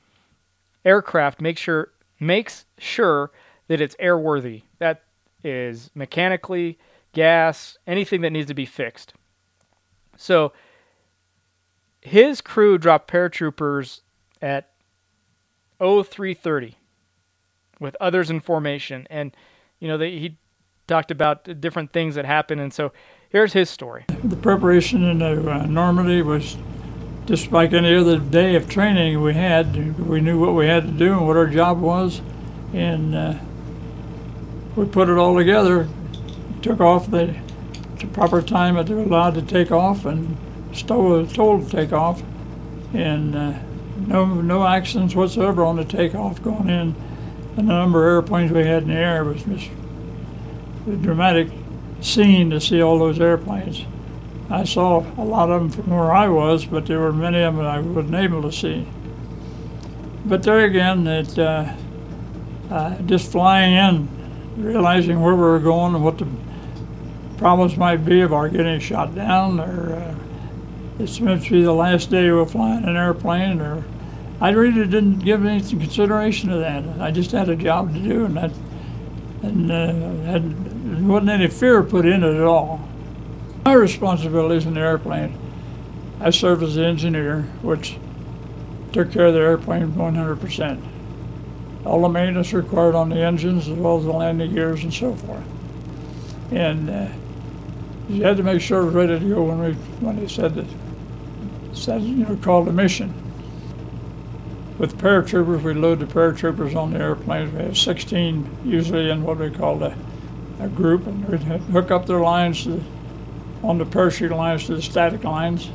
aircraft 0.84 1.40
makes 1.40 1.61
sure 1.61 1.90
makes 2.20 2.66
sure 2.78 3.30
that 3.68 3.80
it's 3.80 3.96
airworthy. 3.96 4.62
That 4.78 5.02
is 5.42 5.90
mechanically, 5.94 6.78
gas, 7.12 7.78
anything 7.87 8.20
that 8.23 8.30
needs 8.30 8.49
to 8.49 8.54
be 8.54 8.66
fixed. 8.66 9.14
So 10.16 10.52
his 12.00 12.40
crew 12.40 12.78
dropped 12.78 13.11
paratroopers 13.11 14.00
at 14.40 14.70
0330 15.78 16.76
with 17.80 17.96
others 18.00 18.30
in 18.30 18.40
formation 18.40 19.06
and 19.11 19.34
you 19.80 19.88
know 19.88 19.99
they, 19.99 20.18
he 20.18 20.37
talked 20.87 21.11
about 21.11 21.61
different 21.61 21.93
things 21.93 22.14
that 22.14 22.25
happened 22.25 22.61
and 22.61 22.73
so 22.73 22.93
here's 23.31 23.53
his 23.53 23.71
story. 23.71 24.05
The 24.23 24.37
preparation 24.37 25.03
in 25.05 25.23
uh, 25.23 25.67
normandy 25.67 26.23
was 26.23 26.57
just 27.26 27.53
like 27.53 27.73
any 27.73 27.95
other 27.95 28.19
day 28.19 28.55
of 28.55 28.69
training 28.69 29.23
we 29.23 29.35
had. 29.35 29.99
We 29.99 30.21
knew 30.21 30.38
what 30.38 30.55
we 30.55 30.67
had 30.67 30.85
to 30.85 30.93
do 30.93 31.14
and 31.14 31.26
what 31.26 31.37
our 31.37 31.47
job 31.47 31.81
was 31.81 32.21
and 32.73 33.14
uh, 33.14 33.35
we 34.76 34.85
put 34.87 35.09
it 35.09 35.17
all 35.17 35.37
together 35.37 35.88
took 36.62 36.81
off 36.81 37.11
the, 37.11 37.35
the 37.99 38.07
proper 38.07 38.41
time 38.41 38.76
that 38.76 38.87
they 38.87 38.95
were 38.95 39.03
allowed 39.03 39.35
to 39.35 39.43
take 39.43 39.71
off 39.71 40.07
and 40.07 40.37
Stowe 40.73 41.25
told 41.26 41.69
to 41.69 41.76
take 41.76 41.93
off 41.93 42.23
and 42.95 43.37
uh, 43.37 43.53
no 44.07 44.41
no 44.41 44.67
accidents 44.67 45.14
whatsoever 45.14 45.64
on 45.64 45.76
the 45.76 45.85
takeoff 45.85 46.43
going 46.43 46.69
in. 46.69 46.95
And 47.57 47.69
the 47.69 47.75
number 47.75 48.09
of 48.09 48.25
airplanes 48.25 48.50
we 48.50 48.64
had 48.64 48.85
in 48.85 48.88
the 48.88 48.95
air 48.95 49.25
was 49.25 49.43
just 49.43 49.69
dramatic 50.87 51.49
scene 52.00 52.50
to 52.50 52.61
see 52.61 52.83
all 52.83 52.99
those 52.99 53.21
airplanes. 53.21 53.85
I 54.50 54.64
saw 54.64 55.00
a 55.17 55.25
lot 55.25 55.50
of 55.50 55.62
them 55.62 55.71
from 55.71 55.91
where 55.91 56.12
I 56.12 56.29
was, 56.29 56.67
but 56.67 56.87
there 56.87 57.00
were 57.00 57.12
many 57.12 57.43
of 57.43 57.57
them 57.57 57.64
I 57.64 57.81
wasn't 57.81 58.14
able 58.14 58.43
to 58.43 58.53
see. 58.53 58.87
But 60.26 60.43
there 60.43 60.61
again, 60.61 61.07
it 61.07 61.38
uh, 61.38 61.73
uh, 62.71 62.99
just 63.03 63.33
flying 63.33 63.75
in, 63.75 64.09
realizing 64.57 65.21
where 65.21 65.35
we 65.35 65.41
were 65.41 65.61
going 65.61 65.95
and 65.95 66.05
what 66.05 66.19
the 66.19 66.26
problems 67.38 67.76
might 67.76 68.05
be 68.05 68.21
of 68.21 68.33
our 68.33 68.49
getting 68.49 68.81
shot 68.81 69.14
down, 69.14 69.61
or 69.61 69.95
uh, 69.95 70.14
it's 70.99 71.21
meant 71.21 71.45
to 71.45 71.50
be 71.50 71.62
the 71.62 71.73
last 71.73 72.11
day 72.11 72.25
we 72.25 72.38
are 72.38 72.47
flying 72.47 72.85
an 72.85 72.97
airplane, 72.97 73.61
or 73.61 73.85
I 74.41 74.50
really 74.50 74.85
didn't 74.85 75.21
give 75.21 75.45
any 75.45 75.61
consideration 75.61 76.50
to 76.50 76.57
that. 76.59 76.85
I 77.00 77.11
just 77.11 77.33
had 77.33 77.49
a 77.49 77.57
job 77.57 77.95
to 77.95 78.00
do, 78.00 78.25
and 78.26 78.37
that, 78.37 78.53
and 79.43 79.71
uh, 79.71 80.31
had 80.31 80.74
there 80.94 81.04
wasn't 81.04 81.30
any 81.30 81.48
fear 81.48 81.82
put 81.82 82.06
in 82.06 82.22
it 82.22 82.34
at 82.34 82.42
all. 82.42 82.86
My 83.64 83.74
responsibilities 83.74 84.66
in 84.66 84.74
the 84.74 84.80
airplane, 84.80 85.38
I 86.20 86.30
served 86.30 86.62
as 86.62 86.76
an 86.76 86.85
engineer, 86.85 87.42
which 87.62 87.96
took 88.92 89.11
care 89.11 89.26
of 89.26 89.35
the 89.35 89.40
airplane 89.40 89.92
100%. 89.92 90.83
All 91.85 92.02
the 92.02 92.09
maintenance 92.09 92.52
required 92.52 92.94
on 92.94 93.09
the 93.09 93.16
engines, 93.16 93.68
as 93.68 93.76
well 93.76 93.98
as 93.98 94.04
the 94.04 94.12
landing 94.12 94.54
gears 94.54 94.85
and 94.85 94.92
so 94.92 95.14
forth. 95.14 95.44
And 96.50 96.88
uh, 96.88 97.09
you 98.09 98.22
had 98.22 98.37
to 98.37 98.42
make 98.42 98.61
sure 98.61 98.83
it 98.83 98.87
was 98.87 98.94
ready 98.94 99.18
to 99.18 99.28
go 99.28 99.42
when 99.44 99.61
we 99.61 99.72
when 100.00 100.16
they 100.16 100.28
said 100.28 100.54
that 100.54 100.66
said 101.72 102.02
you 102.02 102.16
know 102.16 102.37
called 102.37 102.68
a 102.68 102.72
mission. 102.72 103.12
With 104.78 104.98
paratroopers, 104.98 105.62
we 105.62 105.74
load 105.74 106.00
the 106.00 106.07
paratroopers 106.07 106.74
on 106.74 106.92
the 106.92 106.98
airplanes. 106.98 107.52
We 107.52 107.62
have 107.62 107.78
16 107.78 108.59
usually 108.64 109.11
in 109.11 109.22
what 109.22 109.38
we 109.38 109.50
call 109.50 109.83
a, 109.83 109.96
a 110.61 110.69
group, 110.69 111.07
and 111.07 111.27
we'd 111.29 111.43
hook 111.43 111.90
up 111.90 112.07
their 112.07 112.21
lines 112.21 112.64
to, 112.64 112.83
on 113.62 113.79
the 113.79 113.87
parachute 113.87 114.31
lines 114.31 114.67
to 114.67 114.77
the 114.77 114.83
static 114.83 115.25
lines. 115.25 115.71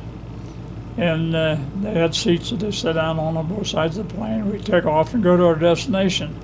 And 0.96 1.34
uh, 1.34 1.56
they 1.80 1.94
had 1.94 2.14
seats 2.14 2.50
that 2.50 2.60
they 2.60 2.72
sat 2.72 2.94
down 2.94 3.18
on 3.18 3.36
on 3.36 3.46
both 3.46 3.66
sides 3.66 3.96
of 3.96 4.08
the 4.08 4.14
plane. 4.14 4.50
We'd 4.50 4.66
take 4.66 4.84
off 4.84 5.14
and 5.14 5.22
go 5.22 5.36
to 5.36 5.44
our 5.44 5.54
destination. 5.54 6.34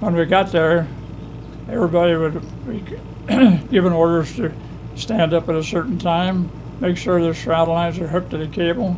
When 0.00 0.14
we 0.14 0.24
got 0.24 0.50
there, 0.50 0.88
everybody 1.68 2.16
would 2.16 2.42
be 2.66 2.84
given 3.70 3.92
orders 3.92 4.34
to 4.36 4.52
stand 4.96 5.32
up 5.32 5.48
at 5.48 5.54
a 5.54 5.62
certain 5.62 5.98
time, 5.98 6.50
make 6.80 6.96
sure 6.96 7.20
their 7.22 7.34
shroud 7.34 7.68
lines 7.68 7.98
are 7.98 8.08
hooked 8.08 8.30
to 8.30 8.38
the 8.38 8.48
cable, 8.48 8.96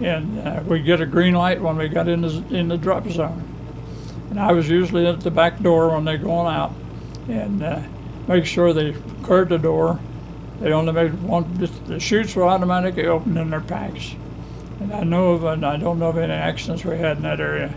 and 0.00 0.38
uh, 0.40 0.62
we 0.66 0.80
get 0.80 1.00
a 1.00 1.06
green 1.06 1.34
light 1.34 1.60
when 1.60 1.76
we 1.76 1.88
got 1.88 2.08
in 2.08 2.20
the, 2.20 2.44
in 2.50 2.68
the 2.68 2.78
drop 2.78 3.08
zone. 3.08 3.42
And 4.30 4.38
I 4.38 4.52
was 4.52 4.68
usually 4.68 5.06
at 5.06 5.20
the 5.20 5.30
back 5.30 5.60
door 5.60 5.90
when 5.90 6.04
they're 6.04 6.18
going 6.18 6.54
out, 6.54 6.72
and 7.28 7.62
uh, 7.62 7.82
make 8.26 8.44
sure 8.44 8.72
they 8.72 8.92
cleared 9.22 9.50
the 9.50 9.58
door. 9.58 9.98
They 10.60 10.72
only 10.72 10.92
made 10.92 11.14
one. 11.22 11.46
The 11.86 12.00
chutes 12.00 12.34
were 12.34 12.44
automatically 12.44 13.06
opened 13.06 13.38
in 13.38 13.50
their 13.50 13.60
packs, 13.60 14.14
and 14.80 14.92
I 14.92 15.04
know 15.04 15.32
of, 15.32 15.44
and 15.44 15.64
I 15.64 15.76
don't 15.76 15.98
know 15.98 16.08
of 16.08 16.18
any 16.18 16.32
accidents 16.32 16.84
we 16.84 16.98
had 16.98 17.18
in 17.18 17.22
that 17.22 17.40
area. 17.40 17.72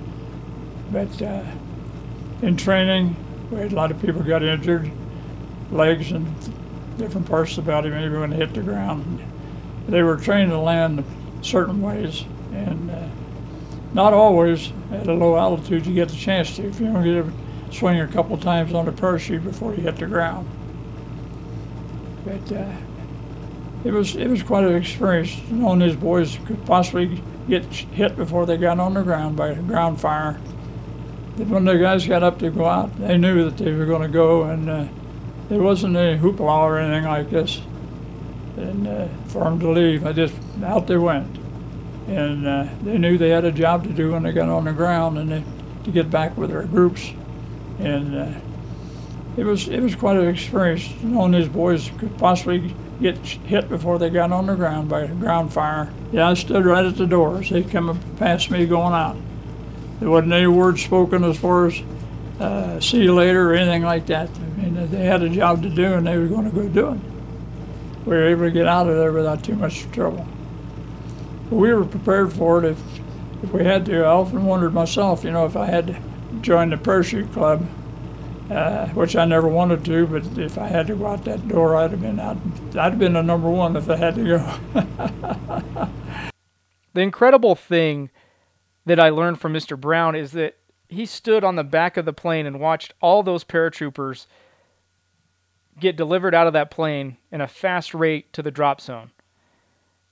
But 0.91 1.21
uh, 1.21 1.43
in 2.41 2.57
training, 2.57 3.15
we 3.51 3.59
had 3.59 3.71
a 3.71 3.75
lot 3.75 3.91
of 3.91 4.01
people 4.01 4.23
got 4.23 4.41
injured, 4.41 4.91
legs 5.71 6.11
and 6.11 6.25
different 6.97 7.27
parts 7.27 7.57
of 7.57 7.65
the 7.65 7.71
body, 7.71 7.89
maybe 7.89 8.17
when 8.17 8.31
they 8.31 8.37
hit 8.37 8.53
the 8.53 8.61
ground. 8.61 9.21
They 9.87 10.03
were 10.03 10.17
trained 10.17 10.51
to 10.51 10.59
land 10.59 11.03
certain 11.41 11.81
ways, 11.81 12.23
and 12.51 12.89
uh, 12.89 13.07
not 13.93 14.13
always 14.13 14.71
at 14.91 15.07
a 15.07 15.13
low 15.13 15.37
altitude 15.37 15.85
you 15.85 15.93
get 15.93 16.09
the 16.09 16.15
chance 16.15 16.55
to. 16.55 16.67
If 16.67 16.79
you 16.79 16.87
don't 16.87 17.03
get 17.03 17.25
swing 17.71 17.99
a 17.99 18.07
couple 18.07 18.37
times 18.37 18.73
on 18.73 18.85
the 18.85 18.91
parachute 18.91 19.43
before 19.43 19.73
you 19.73 19.81
hit 19.81 19.97
the 19.97 20.07
ground. 20.07 20.47
But 22.25 22.51
uh, 22.51 22.71
it 23.83 23.91
was 23.91 24.15
it 24.15 24.27
was 24.27 24.43
quite 24.43 24.63
an 24.63 24.75
experience 24.75 25.39
knowing 25.49 25.79
these 25.79 25.95
boys 25.95 26.37
could 26.45 26.63
possibly 26.65 27.21
get 27.47 27.65
hit 27.65 28.15
before 28.15 28.45
they 28.45 28.57
got 28.57 28.79
on 28.79 28.93
the 28.93 29.01
ground 29.01 29.35
by 29.35 29.53
ground 29.55 29.99
fire. 29.99 30.39
But 31.37 31.47
when 31.47 31.65
the 31.65 31.77
guys 31.77 32.05
got 32.05 32.23
up 32.23 32.39
to 32.39 32.51
go 32.51 32.65
out, 32.65 32.95
they 32.99 33.17
knew 33.17 33.45
that 33.49 33.57
they 33.57 33.71
were 33.71 33.85
going 33.85 34.03
to 34.03 34.09
go, 34.09 34.43
and 34.43 34.69
uh, 34.69 34.85
there 35.49 35.61
wasn't 35.61 35.95
any 35.95 36.19
hoopla 36.19 36.41
or 36.41 36.77
anything 36.77 37.05
like 37.05 37.29
this. 37.29 37.61
And 38.57 38.87
uh, 38.87 39.07
for 39.27 39.45
them 39.45 39.59
to 39.61 39.71
leave, 39.71 40.05
I 40.05 40.11
just 40.11 40.35
out 40.63 40.87
they 40.87 40.97
went, 40.97 41.37
and 42.07 42.45
uh, 42.45 42.67
they 42.83 42.97
knew 42.97 43.17
they 43.17 43.29
had 43.29 43.45
a 43.45 43.51
job 43.51 43.85
to 43.85 43.93
do 43.93 44.11
when 44.11 44.23
they 44.23 44.33
got 44.33 44.49
on 44.49 44.65
the 44.65 44.73
ground, 44.73 45.17
and 45.17 45.31
they, 45.31 45.43
to 45.85 45.91
get 45.91 46.11
back 46.11 46.37
with 46.37 46.51
their 46.51 46.63
groups, 46.63 47.11
and 47.79 48.15
uh, 48.15 48.39
it 49.37 49.45
was 49.45 49.67
it 49.67 49.79
was 49.79 49.95
quite 49.95 50.17
an 50.17 50.27
experience 50.27 50.89
knowing 51.01 51.31
these 51.31 51.47
boys 51.47 51.89
could 51.97 52.17
possibly 52.17 52.73
get 53.01 53.17
hit 53.17 53.69
before 53.69 53.97
they 53.97 54.09
got 54.09 54.31
on 54.31 54.45
the 54.45 54.55
ground 54.55 54.89
by 54.89 55.07
ground 55.07 55.51
fire. 55.51 55.91
Yeah, 56.11 56.29
I 56.29 56.33
stood 56.35 56.65
right 56.65 56.85
at 56.85 56.97
the 56.97 57.07
door 57.07 57.39
as 57.39 57.49
they 57.49 57.63
come 57.63 57.99
past 58.17 58.51
me 58.51 58.65
going 58.65 58.93
out. 58.93 59.17
There 59.99 60.09
wasn't 60.09 60.33
any 60.33 60.47
words 60.47 60.83
spoken 60.83 61.23
as 61.23 61.37
far 61.37 61.67
as 61.67 61.81
uh, 62.39 62.79
see 62.79 63.03
you 63.03 63.13
later 63.13 63.51
or 63.51 63.53
anything 63.53 63.83
like 63.83 64.07
that. 64.07 64.29
I 64.29 64.61
mean, 64.61 64.91
they 64.91 65.05
had 65.05 65.21
a 65.23 65.29
job 65.29 65.61
to 65.63 65.69
do 65.69 65.93
and 65.93 66.05
they 66.05 66.17
were 66.17 66.27
going 66.27 66.49
to 66.49 66.55
go 66.55 66.67
do 66.67 66.91
it. 66.93 66.99
We 68.05 68.15
were 68.15 68.27
able 68.27 68.43
to 68.45 68.51
get 68.51 68.67
out 68.67 68.87
of 68.87 68.97
there 68.97 69.11
without 69.11 69.43
too 69.43 69.55
much 69.55 69.89
trouble. 69.91 70.27
But 71.49 71.55
we 71.55 71.71
were 71.71 71.85
prepared 71.85 72.33
for 72.33 72.63
it 72.63 72.71
if, 72.71 72.79
if 73.43 73.51
we 73.51 73.63
had 73.63 73.85
to. 73.87 74.03
I 74.03 74.09
often 74.09 74.45
wondered 74.45 74.73
myself, 74.73 75.23
you 75.23 75.31
know, 75.31 75.45
if 75.45 75.55
I 75.55 75.67
had 75.67 75.87
to 75.87 76.01
join 76.41 76.69
the 76.69 76.77
parachute 76.77 77.31
club, 77.33 77.67
uh, 78.49 78.87
which 78.89 79.15
I 79.15 79.25
never 79.25 79.47
wanted 79.47 79.83
to, 79.85 80.07
but 80.07 80.25
if 80.37 80.57
I 80.57 80.67
had 80.67 80.87
to 80.87 80.95
go 80.95 81.07
out 81.07 81.25
that 81.25 81.47
door, 81.47 81.75
I'd 81.75 81.91
have 81.91 82.01
been 82.01 82.19
out. 82.19 82.37
I'd 82.71 82.91
have 82.91 82.99
been 82.99 83.13
the 83.13 83.21
number 83.21 83.49
one 83.49 83.75
if 83.75 83.89
I 83.89 83.95
had 83.97 84.15
to 84.15 84.23
go. 84.23 85.89
the 86.93 87.01
incredible 87.01 87.55
thing 87.55 88.09
that 88.85 88.99
I 88.99 89.09
learned 89.09 89.39
from 89.39 89.53
Mr. 89.53 89.79
Brown 89.79 90.15
is 90.15 90.31
that 90.31 90.57
he 90.89 91.05
stood 91.05 91.43
on 91.43 91.55
the 91.55 91.63
back 91.63 91.97
of 91.97 92.05
the 92.05 92.13
plane 92.13 92.45
and 92.45 92.59
watched 92.59 92.93
all 93.01 93.23
those 93.23 93.43
paratroopers 93.43 94.25
get 95.79 95.95
delivered 95.95 96.35
out 96.35 96.47
of 96.47 96.53
that 96.53 96.69
plane 96.69 97.17
in 97.31 97.41
a 97.41 97.47
fast 97.47 97.93
rate 97.93 98.33
to 98.33 98.41
the 98.41 98.51
drop 98.51 98.81
zone. 98.81 99.11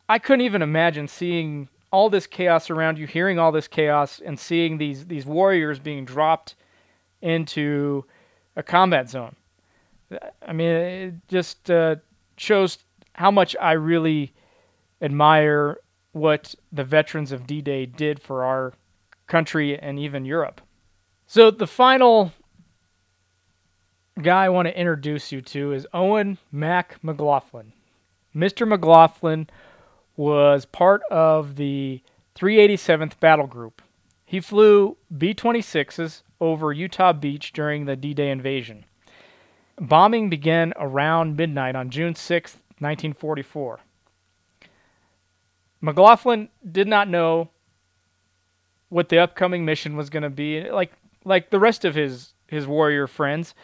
I 0.08 0.18
couldn't 0.18 0.46
even 0.46 0.62
imagine 0.62 1.08
seeing 1.08 1.70
all 1.92 2.10
this 2.10 2.28
chaos 2.28 2.70
around 2.70 2.98
you, 2.98 3.08
hearing 3.08 3.40
all 3.40 3.52
this 3.52 3.68
chaos, 3.68 4.22
and 4.24 4.40
seeing 4.40 4.78
these 4.78 5.08
these 5.08 5.26
warriors 5.26 5.80
being 5.80 6.06
dropped 6.06 6.56
into 7.22 8.06
a 8.56 8.64
combat 8.64 9.10
zone. 9.10 9.36
I 10.46 10.54
mean, 10.54 10.70
it 10.70 11.14
just 11.28 11.70
uh, 11.70 11.98
shows 12.38 12.80
how 13.14 13.32
much 13.32 13.56
I 13.60 13.74
really 13.74 14.34
admire 15.02 15.78
what 16.12 16.56
the 16.72 16.84
veterans 16.84 17.32
of 17.32 17.46
D 17.46 17.62
Day 17.62 17.86
did 17.86 18.22
for 18.22 18.44
our 18.44 18.74
country 19.28 19.78
and 19.78 20.00
even 20.00 20.26
Europe. 20.26 20.62
So, 21.28 21.52
the 21.52 21.68
final 21.68 22.34
guy 24.22 24.46
I 24.46 24.50
want 24.50 24.68
to 24.68 24.78
introduce 24.78 25.32
you 25.32 25.42
to 25.42 25.72
is 25.74 25.88
Owen 25.94 26.38
Mac 26.52 26.98
McLaughlin. 27.04 27.74
Mr. 28.36 28.68
McLaughlin 28.68 29.48
was 30.20 30.66
part 30.66 31.02
of 31.10 31.56
the 31.56 32.02
387th 32.36 33.18
Battle 33.22 33.48
Group. 33.48 33.82
He 34.26 34.42
flew 34.42 34.98
B 35.18 35.34
26s 35.34 36.24
over 36.42 36.74
Utah 36.74 37.14
Beach 37.14 37.54
during 37.54 37.86
the 37.86 37.96
D 37.96 38.14
Day 38.14 38.30
invasion. 38.30 38.84
Bombing 39.80 40.30
began 40.30 40.74
around 40.76 41.38
midnight 41.38 41.74
on 41.78 41.90
June 41.90 42.16
6, 42.16 42.54
1944. 42.80 43.80
McLaughlin 45.80 46.50
did 46.70 46.90
not 46.90 47.08
know 47.08 47.50
what 48.90 49.08
the 49.08 49.20
upcoming 49.20 49.64
mission 49.64 49.96
was 49.96 50.10
going 50.10 50.24
to 50.24 50.30
be. 50.30 50.70
Like 50.70 50.92
like 51.24 51.50
the 51.50 51.60
rest 51.60 51.86
of 51.86 51.96
his 51.96 52.34
his 52.48 52.68
warrior 52.68 53.08
friends, 53.08 53.56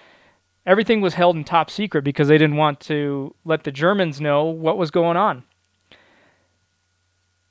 everything 0.65 1.01
was 1.01 1.15
held 1.15 1.35
in 1.35 1.43
top 1.43 1.69
secret 1.69 2.05
because 2.05 2.29
they 2.29 2.37
didn't 2.37 2.55
want 2.55 2.79
to 2.79 3.35
let 3.43 3.65
the 3.65 3.73
Germans 3.73 4.21
know 4.21 4.45
what 4.45 4.77
was 4.77 4.89
going 4.89 5.17
on. 5.17 5.43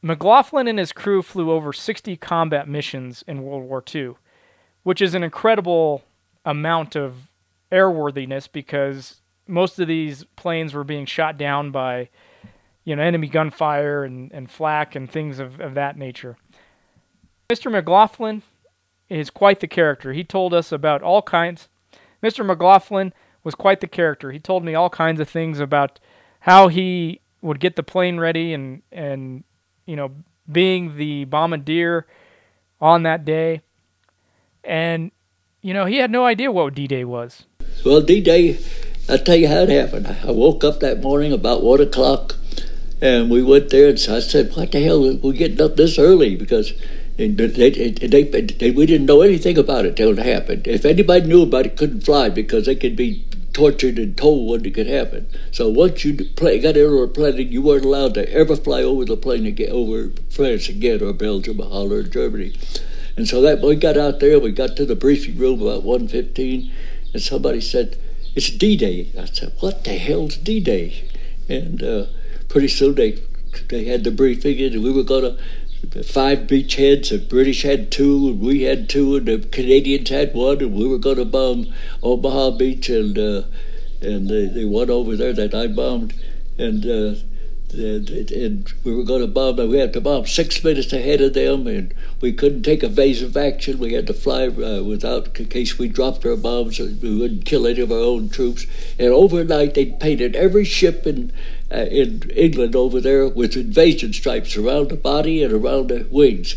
McLaughlin 0.05 0.69
and 0.69 0.79
his 0.79 0.93
crew 0.93 1.23
flew 1.23 1.51
over 1.51 1.73
60 1.73 2.19
combat 2.19 2.69
missions 2.69 3.25
in 3.27 3.43
World 3.43 3.63
War 3.65 3.83
II, 3.93 4.17
which 4.83 5.01
is 5.01 5.15
an 5.15 5.23
incredible 5.23 6.03
amount 6.45 6.95
of 6.95 7.31
airworthiness 7.73 8.47
because 8.53 9.23
most 9.49 9.79
of 9.79 9.89
these 9.89 10.25
planes 10.37 10.75
were 10.75 10.85
being 10.85 11.07
shot 11.07 11.39
down 11.39 11.71
by 11.71 12.11
you 12.85 12.95
know 12.95 13.03
enemy 13.03 13.29
gunfire 13.29 14.05
and, 14.05 14.31
and 14.33 14.51
flak 14.51 14.95
and 14.95 15.11
things 15.11 15.39
of, 15.39 15.59
of 15.59 15.73
that 15.73 15.97
nature. 15.97 16.37
Mr. 17.49 17.73
McLaughlin 17.73 18.43
is 19.09 19.31
quite 19.31 19.61
the 19.61 19.67
character. 19.67 20.13
He 20.13 20.23
told 20.23 20.53
us 20.53 20.71
about 20.71 21.03
all 21.03 21.23
kinds. 21.23 21.71
Mr. 22.23 22.45
McLaughlin 22.45 23.15
was 23.43 23.55
quite 23.55 23.81
the 23.81 23.89
character. 23.89 24.33
He 24.33 24.39
told 24.39 24.67
me 24.67 24.75
all 24.75 24.91
kinds 24.91 25.19
of 25.19 25.31
things 25.31 25.61
about 25.61 25.99
how 26.41 26.69
he 26.69 27.23
would 27.41 27.59
get 27.59 27.77
the 27.77 27.83
plane 27.83 28.21
ready 28.21 28.53
and 28.53 28.83
and 28.93 29.45
you 29.87 29.97
know, 29.97 30.11
being 30.51 30.97
the 30.97 31.25
bombardier 31.25 32.07
on 32.81 33.03
that 33.05 33.25
day. 33.25 33.63
And, 34.63 35.11
you 35.63 35.75
know, 35.75 35.85
he 35.85 35.97
had 35.97 36.11
no 36.11 36.25
idea 36.25 36.51
what 36.51 36.75
D 36.75 36.87
Day 36.87 37.05
was. 37.05 37.47
Well, 37.85 38.01
D 38.01 38.21
Day, 38.21 38.59
I'll 39.09 39.19
tell 39.19 39.37
you 39.37 39.49
how 39.49 39.61
it 39.61 39.69
happened. 39.69 40.07
I 40.07 40.31
woke 40.31 40.65
up 40.65 40.81
that 40.81 41.03
morning 41.03 41.33
about 41.33 41.63
1 41.63 41.81
o'clock 41.81 42.37
and 43.01 43.31
we 43.31 43.43
went 43.43 43.71
there 43.71 43.89
and 43.89 43.99
I 43.99 44.21
said, 44.21 44.55
What 44.57 44.73
the 44.73 44.83
hell 44.83 45.01
We're 45.01 45.17
we 45.17 45.37
getting 45.37 45.61
up 45.61 45.77
this 45.77 45.99
early? 45.99 46.37
Because 46.37 46.73
they, 47.17 47.29
they, 47.29 48.23
they, 48.23 48.71
we 48.71 48.87
didn't 48.87 49.07
know 49.07 49.21
anything 49.21 49.59
about 49.59 49.85
it 49.85 49.97
till 49.97 50.19
it 50.19 50.25
happened. 50.25 50.67
If 50.67 50.85
anybody 50.85 51.27
knew 51.27 51.43
about 51.43 51.67
it, 51.67 51.77
couldn't 51.77 52.01
fly 52.01 52.29
because 52.29 52.67
they 52.67 52.75
could 52.75 52.97
be 52.97 53.25
tortured 53.55 53.99
and 53.99 54.17
told 54.17 54.49
what 54.49 54.75
could 54.75 54.87
happen. 54.87 55.27
So 55.53 55.71
once 55.71 56.05
you 56.05 56.25
play, 56.37 56.59
got 56.59 56.77
into 56.77 56.99
a 56.99 57.09
plane, 57.09 57.51
you 57.51 57.63
weren't 57.63 57.85
allowed 57.85 58.15
to 58.15 58.31
ever 58.31 58.57
fly 58.57 58.83
over 58.83 59.05
the 59.05 59.17
plane 59.17 59.47
again, 59.47 59.71
over 59.71 60.11
France 60.29 60.69
again, 60.69 61.03
or 61.03 61.13
Belgium, 61.15 61.61
or 61.61 61.69
Holland, 61.69 61.93
or 61.93 62.03
Germany. 62.03 62.53
And 63.17 63.27
so 63.29 63.41
that 63.43 63.63
we 63.63 63.77
got 63.77 63.97
out 63.97 64.21
there, 64.21 64.41
we 64.41 64.51
got 64.51 64.77
to 64.77 64.85
the 64.85 64.97
briefing 64.97 65.39
room 65.39 65.63
about 65.63 65.85
1.15, 65.85 66.71
and 67.13 67.23
somebody 67.23 67.61
said, 67.61 67.97
it's 68.35 68.51
D-Day. 68.51 69.13
I 69.19 69.27
said, 69.27 69.53
what 69.61 69.85
the 69.85 69.93
hell's 69.93 70.37
D-Day? 70.37 71.09
And 71.49 71.83
uh, 71.83 72.07
pretty 72.49 72.69
soon 72.69 72.97
they 72.97 73.21
they 73.69 73.85
had 73.85 74.03
the 74.03 74.11
briefing, 74.11 74.61
and 74.61 74.83
we 74.83 74.91
were 74.91 75.05
going 75.05 75.23
to 75.23 75.43
five 76.03 76.41
beachheads. 76.41 77.11
The 77.11 77.19
British 77.19 77.63
had 77.63 77.93
two, 77.93 78.29
and 78.29 78.41
we 78.41 78.63
had 78.63 78.89
two, 78.89 79.17
and 79.17 79.27
the 79.27 79.39
Canadians 79.39 80.09
had 80.09 80.35
one, 80.35 80.61
and 80.61 80.75
we 80.75 80.89
were 80.89 80.99
going 80.99 81.17
to 81.17 81.25
bomb 81.25 81.73
Omaha 82.03 82.53
Beach, 82.53 82.89
and 82.89 83.17
uh, 83.17 83.43
and 84.01 84.29
they, 84.29 84.47
they 84.47 84.65
won 84.65 84.91
over 84.91 85.17
there 85.17 85.33
that 85.33 85.55
I 85.55 85.67
bombed, 85.69 86.15
and. 86.59 86.85
Uh, 86.85 87.15
and, 87.77 88.09
and, 88.31 88.73
we 88.85 88.95
were 88.95 89.03
going 89.03 89.21
to 89.21 89.27
bomb, 89.27 89.59
and 89.59 89.69
we 89.69 89.79
had 89.79 89.93
to 89.95 90.01
bomb 90.01 90.27
six 90.27 90.63
minutes 90.63 90.93
ahead 90.93 91.21
of 91.21 91.35
them, 91.35 91.67
and 91.67 91.93
we 92.21 92.33
couldn't 92.33 92.63
take 92.63 92.85
evasive 92.85 93.37
action. 93.37 93.79
We 93.79 93.95
had 93.95 94.07
to 94.07 94.15
fly 94.15 94.47
uh, 94.47 94.83
without, 94.83 95.39
in 95.41 95.47
case 95.47 95.79
we 95.79 95.89
dropped 95.89 96.25
our 96.25 96.37
bombs, 96.37 96.79
we 96.79 97.19
wouldn't 97.19 97.45
kill 97.45 97.67
any 97.67 97.81
of 97.81 97.91
our 97.91 97.99
own 97.99 98.29
troops. 98.29 98.67
And 98.99 99.09
overnight, 99.09 99.75
they 99.75 99.87
painted 99.87 100.37
every 100.37 100.65
ship 100.65 101.07
in 101.07 101.33
uh, 101.73 101.87
in 101.91 102.31
England 102.31 102.77
over 102.77 103.01
there 103.01 103.29
with 103.29 103.57
invasion 103.57 104.13
stripes 104.13 104.57
around 104.57 104.91
the 104.91 104.97
body 104.97 105.43
and 105.43 105.53
around 105.53 105.89
the 105.89 106.07
wings. 106.11 106.57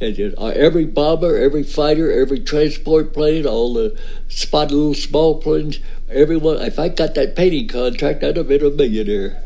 And 0.00 0.34
uh, 0.38 0.46
every 0.46 0.84
bomber, 0.84 1.36
every 1.36 1.64
fighter, 1.64 2.10
every 2.12 2.38
transport 2.40 3.12
plane, 3.12 3.46
all 3.46 3.74
the 3.74 3.98
spotted 4.28 4.74
little 4.74 4.94
small 4.94 5.40
planes, 5.40 5.80
everyone. 6.08 6.58
If 6.58 6.78
I 6.78 6.88
got 6.88 7.14
that 7.16 7.34
painting 7.34 7.66
contract, 7.66 8.22
I'd 8.22 8.36
have 8.36 8.48
been 8.48 8.64
a 8.64 8.70
millionaire. 8.70 9.42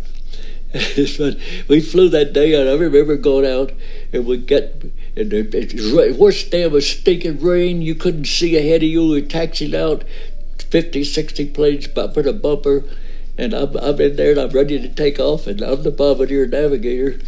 but 0.73 1.39
we 1.69 1.81
flew 1.81 2.09
that 2.11 2.33
day, 2.33 2.55
and 2.55 2.69
I 2.69 2.75
remember 2.75 3.17
going 3.17 3.47
out, 3.47 3.73
and 4.13 4.27
we 4.27 4.39
get, 4.39 4.83
and 5.17 6.19
worst 6.19 6.51
day 6.51 6.65
a 6.65 6.81
stinking 6.81 7.41
rain. 7.41 7.83
You 7.83 7.95
couldn't 7.95 8.27
see 8.27 8.57
ahead 8.57 8.83
of 8.83 8.89
you. 8.89 9.07
We 9.07 9.23
were 9.23 9.29
taxiing 9.29 9.75
out, 9.75 10.05
50, 10.71 11.05
60 11.05 11.47
planes 11.51 11.89
bumper 11.89 12.23
to 12.23 12.33
bumper 12.33 12.85
and 13.39 13.55
I'm, 13.55 13.77
I'm 13.77 14.01
in 14.01 14.17
there 14.17 14.33
and 14.33 14.41
I'm 14.41 14.51
ready 14.51 14.81
to 14.81 14.89
take 14.89 15.19
off, 15.19 15.47
and 15.47 15.61
I'm 15.61 15.83
the 15.83 15.91
bombardier 15.91 16.47
navigator. 16.47 17.19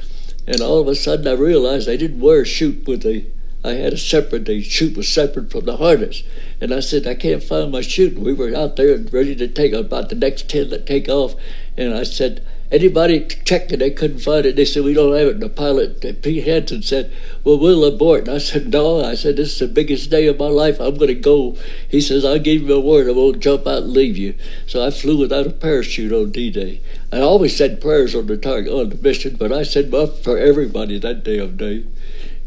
And 0.46 0.60
all 0.60 0.80
of 0.80 0.88
a 0.88 0.94
sudden, 0.94 1.26
I 1.26 1.32
realized 1.32 1.88
I 1.88 1.96
didn't 1.96 2.20
wear 2.20 2.42
a 2.42 2.46
chute 2.46 2.86
with 2.86 3.02
the. 3.02 3.26
I 3.64 3.72
had 3.72 3.94
a 3.94 3.98
separate. 3.98 4.44
The 4.44 4.60
chute 4.62 4.94
was 4.94 5.08
separate 5.08 5.50
from 5.50 5.64
the 5.64 5.78
harness, 5.78 6.22
and 6.60 6.74
I 6.74 6.80
said 6.80 7.06
I 7.06 7.14
can't 7.14 7.42
find 7.42 7.72
my 7.72 7.80
chute. 7.80 8.18
We 8.18 8.34
were 8.34 8.54
out 8.54 8.76
there 8.76 8.94
and 8.94 9.10
ready 9.10 9.34
to 9.36 9.48
take 9.48 9.72
about 9.72 10.10
the 10.10 10.14
next 10.14 10.50
ten 10.50 10.68
that 10.68 10.86
take 10.86 11.08
off, 11.08 11.34
and 11.76 11.94
I 11.94 12.02
said 12.02 12.46
Anybody 12.72 13.26
checked 13.44 13.72
it, 13.72 13.78
they 13.78 13.90
couldn't 13.90 14.20
find 14.20 14.46
it. 14.46 14.56
They 14.56 14.64
said, 14.64 14.84
We 14.84 14.94
don't 14.94 15.14
have 15.14 15.28
it. 15.28 15.34
And 15.34 15.42
the 15.42 15.48
pilot, 15.48 16.22
Pete 16.22 16.44
Hansen, 16.44 16.82
said, 16.82 17.12
Well, 17.44 17.58
we'll 17.58 17.84
abort. 17.84 18.20
And 18.20 18.30
I 18.30 18.38
said, 18.38 18.72
No. 18.72 19.04
I 19.04 19.14
said, 19.14 19.36
This 19.36 19.52
is 19.52 19.58
the 19.58 19.68
biggest 19.68 20.10
day 20.10 20.26
of 20.26 20.38
my 20.38 20.46
life. 20.46 20.80
I'm 20.80 20.96
going 20.96 21.08
to 21.08 21.14
go. 21.14 21.56
He 21.88 22.00
says, 22.00 22.24
I'll 22.24 22.38
give 22.38 22.62
you 22.62 22.74
a 22.74 22.80
word. 22.80 23.08
I 23.08 23.12
won't 23.12 23.40
jump 23.40 23.66
out 23.66 23.82
and 23.82 23.92
leave 23.92 24.16
you. 24.16 24.34
So 24.66 24.84
I 24.84 24.90
flew 24.90 25.18
without 25.18 25.46
a 25.46 25.50
parachute 25.50 26.12
on 26.12 26.30
D 26.30 26.50
Day. 26.50 26.80
I 27.12 27.20
always 27.20 27.56
said 27.56 27.80
prayers 27.80 28.14
on 28.14 28.26
the 28.26 28.36
target, 28.36 28.72
on 28.72 28.88
the 28.88 28.96
mission, 28.96 29.36
but 29.36 29.52
I 29.52 29.62
said 29.62 29.90
my 29.90 30.06
for 30.06 30.38
everybody 30.38 30.98
that 30.98 31.22
damn 31.22 31.56
day. 31.56 31.84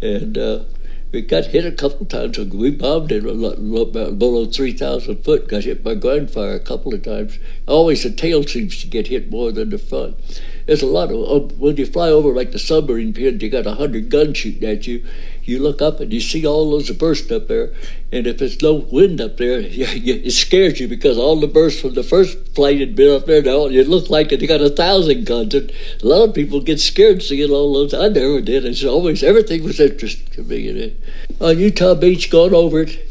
And 0.01 0.37
uh, 0.37 0.63
we 1.11 1.21
got 1.21 1.45
hit 1.45 1.65
a 1.65 1.71
couple 1.71 2.05
times. 2.05 2.37
We 2.37 2.71
bombed 2.71 3.11
it 3.11 3.23
below 3.23 4.45
3,000 4.45 5.23
foot. 5.23 5.47
Got 5.47 5.63
hit 5.63 5.83
by 5.83 5.95
gunfire 5.95 6.55
a 6.55 6.59
couple 6.59 6.93
of 6.93 7.03
times. 7.03 7.39
Always 7.67 8.03
the 8.03 8.11
tail 8.11 8.43
seems 8.43 8.81
to 8.81 8.87
get 8.87 9.07
hit 9.07 9.31
more 9.31 9.51
than 9.51 9.69
the 9.69 9.77
front. 9.77 10.17
There's 10.67 10.83
a 10.83 10.87
lot 10.87 11.11
of, 11.11 11.17
uh, 11.17 11.55
when 11.55 11.77
you 11.77 11.85
fly 11.85 12.09
over 12.09 12.29
like 12.29 12.51
the 12.51 12.59
submarine 12.59 13.13
pens, 13.13 13.41
you 13.41 13.49
got 13.49 13.65
a 13.65 13.69
100 13.69 14.09
guns 14.09 14.37
shooting 14.37 14.69
at 14.69 14.85
you 14.85 15.03
you 15.47 15.59
look 15.59 15.81
up 15.81 15.99
and 15.99 16.11
you 16.11 16.19
see 16.19 16.45
all 16.45 16.71
those 16.71 16.91
bursts 16.91 17.31
up 17.31 17.47
there, 17.47 17.71
and 18.11 18.27
if 18.27 18.41
it's 18.41 18.61
no 18.61 18.73
wind 18.73 19.21
up 19.21 19.37
there, 19.37 19.61
it 19.63 20.31
scares 20.31 20.79
you 20.79 20.87
because 20.87 21.17
all 21.17 21.39
the 21.39 21.47
bursts 21.47 21.81
from 21.81 21.93
the 21.93 22.03
first 22.03 22.53
flight 22.53 22.79
had 22.79 22.95
been 22.95 23.15
up 23.15 23.25
there. 23.25 23.41
Now 23.41 23.67
it 23.67 23.87
looked 23.87 24.09
like 24.09 24.31
it 24.31 24.45
got 24.45 24.61
a 24.61 24.69
thousand 24.69 25.25
guns, 25.25 25.55
and 25.55 25.71
a 26.03 26.05
lot 26.05 26.27
of 26.27 26.35
people 26.35 26.59
get 26.59 26.81
scared 26.81 27.23
seeing 27.23 27.49
all 27.49 27.73
those. 27.73 27.93
I 27.93 28.09
never 28.09 28.41
did. 28.41 28.65
It's 28.65 28.83
always 28.83 29.23
everything 29.23 29.63
was 29.63 29.79
interesting 29.79 30.27
to 30.33 30.43
me. 30.43 30.69
And 30.69 30.97
on 31.39 31.57
Utah 31.57 31.95
Beach, 31.95 32.29
going 32.29 32.53
over 32.53 32.81
it. 32.81 33.03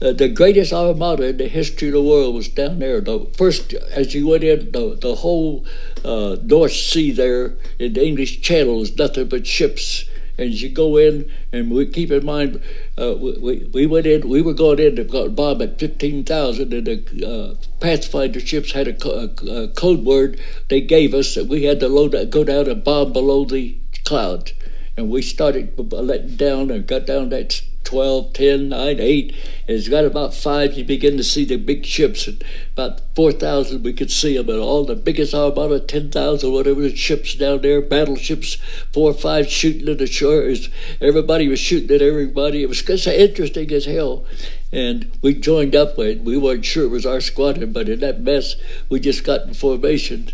Uh, 0.00 0.12
the 0.12 0.28
greatest 0.28 0.72
armada 0.72 1.28
in 1.28 1.36
the 1.36 1.46
history 1.46 1.86
of 1.86 1.94
the 1.94 2.02
world 2.02 2.34
was 2.34 2.48
down 2.48 2.80
there. 2.80 3.00
The 3.00 3.24
first, 3.36 3.72
as 3.72 4.16
you 4.16 4.26
went 4.26 4.42
in, 4.42 4.72
the, 4.72 4.98
the 5.00 5.14
whole 5.14 5.64
uh, 6.04 6.36
North 6.42 6.72
Sea 6.72 7.10
there 7.12 7.54
in 7.78 7.92
the 7.92 8.04
English 8.04 8.40
Channel 8.40 8.82
is 8.82 8.96
nothing 8.96 9.28
but 9.28 9.46
ships 9.46 10.04
and 10.38 10.50
you 10.50 10.68
go 10.70 10.96
in, 10.96 11.30
and 11.52 11.70
we 11.70 11.86
keep 11.86 12.10
in 12.10 12.24
mind, 12.24 12.60
uh, 12.98 13.14
we, 13.18 13.68
we 13.72 13.86
went 13.86 14.06
in, 14.06 14.28
we 14.28 14.42
were 14.42 14.54
going 14.54 14.78
in 14.78 14.96
to 14.96 15.28
bomb 15.28 15.62
at 15.62 15.78
15,000, 15.78 16.72
and 16.72 16.86
the 16.86 17.26
uh, 17.26 17.54
Pathfinder 17.80 18.40
ships 18.40 18.72
had 18.72 18.88
a, 18.88 19.08
a, 19.08 19.64
a, 19.64 19.68
code 19.68 20.04
word 20.04 20.40
they 20.68 20.80
gave 20.80 21.14
us 21.14 21.34
that 21.34 21.46
we 21.46 21.64
had 21.64 21.80
to 21.80 21.88
load, 21.88 22.12
go 22.30 22.44
down 22.44 22.68
and 22.68 22.82
bomb 22.82 23.12
below 23.12 23.44
the 23.44 23.76
clouds. 24.04 24.52
And 24.96 25.10
we 25.10 25.22
started 25.22 25.72
letting 25.92 26.36
down 26.36 26.70
and 26.70 26.86
got 26.86 27.06
down 27.06 27.30
that 27.30 27.62
12, 27.84 28.32
10, 28.32 28.68
9, 28.68 29.00
8. 29.00 29.36
And 29.68 29.76
it's 29.76 29.88
got 29.88 30.04
about 30.04 30.34
5, 30.34 30.74
you 30.74 30.84
begin 30.84 31.16
to 31.16 31.24
see 31.24 31.44
the 31.44 31.56
big 31.56 31.84
ships. 31.84 32.26
And 32.26 32.42
about 32.72 33.00
4,000, 33.14 33.82
we 33.82 33.92
could 33.92 34.10
see 34.10 34.36
them. 34.36 34.48
And 34.48 34.58
all 34.58 34.84
the 34.84 34.96
biggest 34.96 35.34
armada, 35.34 35.80
10,000, 35.80 36.52
whatever 36.52 36.80
the 36.80 36.94
ships 36.94 37.34
down 37.34 37.62
there, 37.62 37.80
battleships, 37.80 38.56
4 38.92 39.10
or 39.10 39.14
5 39.14 39.48
shooting 39.48 39.88
at 39.88 39.98
the 39.98 40.06
shore. 40.06 40.52
Everybody 41.00 41.48
was 41.48 41.60
shooting 41.60 41.94
at 41.94 42.02
everybody. 42.02 42.62
It 42.62 42.68
was 42.68 42.82
just 42.82 43.06
interesting 43.06 43.70
as 43.72 43.84
hell. 43.84 44.24
And 44.72 45.10
we 45.20 45.34
joined 45.34 45.76
up 45.76 45.98
with 45.98 46.20
We 46.22 46.38
weren't 46.38 46.64
sure 46.64 46.84
it 46.84 46.88
was 46.88 47.04
our 47.04 47.20
squadron, 47.20 47.72
but 47.72 47.88
in 47.88 48.00
that 48.00 48.20
mess, 48.20 48.56
we 48.88 49.00
just 49.00 49.22
got 49.24 49.46
in 49.46 49.54
formation 49.54 50.30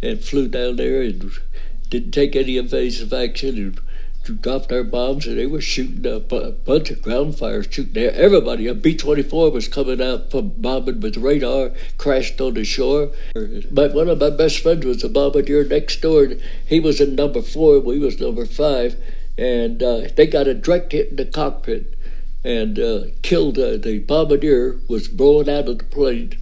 and 0.00 0.22
flew 0.22 0.48
down 0.48 0.76
there 0.76 1.02
and 1.02 1.32
didn't 1.88 2.12
take 2.12 2.36
any 2.36 2.56
evasive 2.56 3.12
action 3.12 3.58
and 3.58 3.80
dropped 4.30 4.68
their 4.68 4.84
bombs 4.84 5.26
and 5.26 5.38
they 5.38 5.46
were 5.46 5.60
shooting 5.60 6.06
a, 6.06 6.20
bunch 6.20 6.90
of 6.90 7.02
ground 7.02 7.36
fires 7.36 7.66
shooting 7.70 7.92
there. 7.94 8.12
Everybody, 8.12 8.66
a 8.66 8.74
B 8.74 8.96
24 8.96 9.50
was 9.50 9.68
coming 9.68 10.00
out 10.00 10.30
from 10.30 10.50
bombing 10.56 11.00
with 11.00 11.16
radar, 11.16 11.70
crashed 11.98 12.40
on 12.40 12.54
the 12.54 12.64
shore. 12.64 13.10
But 13.70 13.94
one 13.94 14.08
of 14.08 14.20
my 14.20 14.30
best 14.30 14.60
friends 14.60 14.84
was 14.84 15.04
a 15.04 15.08
bombardier 15.08 15.64
next 15.64 16.00
door. 16.00 16.24
And 16.24 16.42
he 16.66 16.80
was 16.80 17.00
in 17.00 17.14
number 17.14 17.42
four, 17.42 17.80
we 17.80 17.98
was 17.98 18.20
number 18.20 18.46
five, 18.46 18.96
and 19.36 19.82
uh, 19.82 20.02
they 20.16 20.26
got 20.26 20.46
a 20.46 20.54
direct 20.54 20.92
hit 20.92 21.10
in 21.10 21.16
the 21.16 21.24
cockpit 21.24 21.94
and 22.44 22.78
uh, 22.78 23.02
killed 23.22 23.58
uh, 23.58 23.76
the 23.76 23.98
bombardier 24.00 24.80
was 24.88 25.08
blown 25.08 25.48
out 25.48 25.68
of 25.68 25.78
the 25.78 25.84
plane 25.84 26.32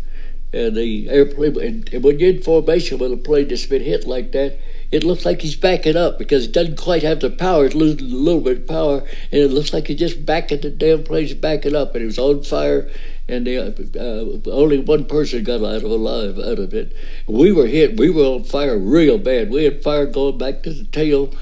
and 0.52 0.76
the 0.76 1.08
airplane 1.08 1.60
and, 1.60 1.92
and 1.92 2.04
when 2.04 2.18
you're 2.18 2.30
in 2.30 2.42
formation 2.42 2.98
with 2.98 3.12
a 3.12 3.16
plane 3.16 3.48
that's 3.48 3.66
been 3.66 3.82
hit 3.82 4.06
like 4.06 4.32
that 4.32 4.58
it 4.90 5.04
looks 5.04 5.24
like 5.24 5.42
he's 5.42 5.56
backing 5.56 5.96
up 5.96 6.18
because 6.18 6.46
he 6.46 6.52
doesn't 6.52 6.80
quite 6.80 7.02
have 7.02 7.20
the 7.20 7.30
power. 7.30 7.66
It's 7.66 7.74
losing 7.74 8.10
a 8.10 8.14
little 8.14 8.40
bit 8.40 8.58
of 8.58 8.66
power, 8.66 8.98
and 8.98 9.40
it 9.40 9.50
looks 9.50 9.72
like 9.72 9.88
he's 9.88 9.98
just 9.98 10.24
backing 10.24 10.62
the 10.62 10.70
damn 10.70 11.04
plane's 11.04 11.34
backing 11.34 11.74
up, 11.74 11.94
and 11.94 12.02
it 12.02 12.06
was 12.06 12.18
on 12.18 12.42
fire. 12.42 12.90
And 13.28 13.46
uh, 13.46 14.50
only 14.50 14.78
one 14.78 15.04
person 15.04 15.44
got 15.44 15.62
out 15.62 15.76
of 15.76 15.84
alive 15.84 16.38
out 16.38 16.58
of 16.58 16.72
it. 16.72 16.96
We 17.26 17.52
were 17.52 17.66
hit. 17.66 17.98
We 17.98 18.08
were 18.08 18.24
on 18.24 18.44
fire 18.44 18.78
real 18.78 19.18
bad. 19.18 19.50
We 19.50 19.64
had 19.64 19.82
fire 19.82 20.06
going 20.06 20.38
back 20.38 20.62
to 20.62 20.72
the 20.72 20.84
tail, 20.84 21.34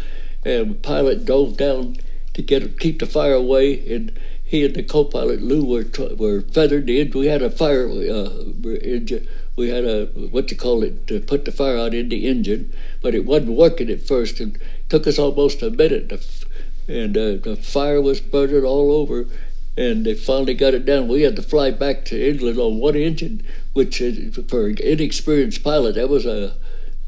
and 0.45 0.71
the 0.73 0.75
pilot 0.75 1.25
dove 1.25 1.57
down 1.57 1.99
to 2.35 2.43
get 2.43 2.81
keep 2.81 2.99
the 2.99 3.07
fire 3.07 3.35
away. 3.35 3.95
And 3.95 4.19
he 4.43 4.65
and 4.65 4.75
the 4.75 4.83
co-pilot 4.83 5.43
Lou 5.43 5.65
were 5.65 5.87
were 6.17 6.41
feathered 6.41 6.91
in. 6.91 7.13
We 7.13 7.27
had 7.27 7.43
a 7.43 7.51
fire 7.51 7.87
uh, 7.89 8.31
engine 8.83 9.29
we 9.57 9.71
had 9.71 9.85
a 9.85 10.07
what 10.31 10.51
you 10.51 10.57
call 10.57 10.83
it 10.83 11.07
to 11.07 11.19
put 11.21 11.47
the 11.47 11.53
fire 11.53 11.79
out 11.79 11.95
in 11.95 12.11
the 12.11 12.29
engine, 12.29 12.73
but 13.03 13.15
it 13.15 13.25
wasn't 13.25 13.57
working 13.57 13.91
at 13.91 14.07
first, 14.07 14.41
and 14.41 14.59
took 14.89 15.07
us 15.07 15.19
almost 15.19 15.63
a 15.63 15.71
minute. 15.71 16.09
To, 16.09 16.21
and 16.89 17.17
uh, 17.17 17.37
the 17.37 17.57
fire 17.57 18.01
was 18.01 18.21
burning 18.21 18.65
all 18.65 18.93
over, 18.93 19.27
and 19.77 20.07
they 20.07 20.15
finally 20.15 20.55
got 20.55 20.75
it 20.75 20.85
down. 20.85 21.09
We 21.09 21.23
had 21.23 21.37
to 21.37 21.43
fly 21.43 21.71
back 21.71 22.05
to 22.07 22.29
England 22.29 22.59
on 22.59 22.79
one 22.79 22.97
engine, 22.97 23.43
which 23.73 23.99
for 24.49 24.67
an 24.67 24.79
inexperienced 24.79 25.63
pilot, 25.65 25.95
that 25.95 26.09
was 26.09 26.27
a 26.27 26.57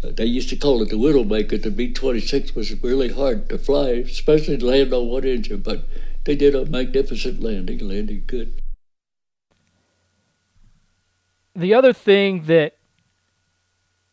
they 0.01 0.27
used 0.27 0.49
to 0.49 0.57
call 0.57 0.81
it 0.81 0.91
the 0.91 0.97
Widowmaker. 0.97 1.61
The 1.61 1.73
B 1.73 1.93
26 1.93 2.55
was 2.55 2.83
really 2.85 3.13
hard 3.13 3.49
to 3.49 3.59
fly, 3.59 3.89
especially 3.89 4.57
to 4.57 4.65
land 4.65 4.93
on 4.95 5.09
one 5.09 5.25
engine, 5.25 5.61
but 5.61 5.89
they 6.25 6.37
did 6.37 6.55
a 6.55 6.67
magnificent 6.67 7.43
landing, 7.43 7.81
landing 7.81 8.23
good 8.27 8.63
the 11.59 11.75
other 11.75 11.93
thing 11.93 12.45
that 12.45 12.77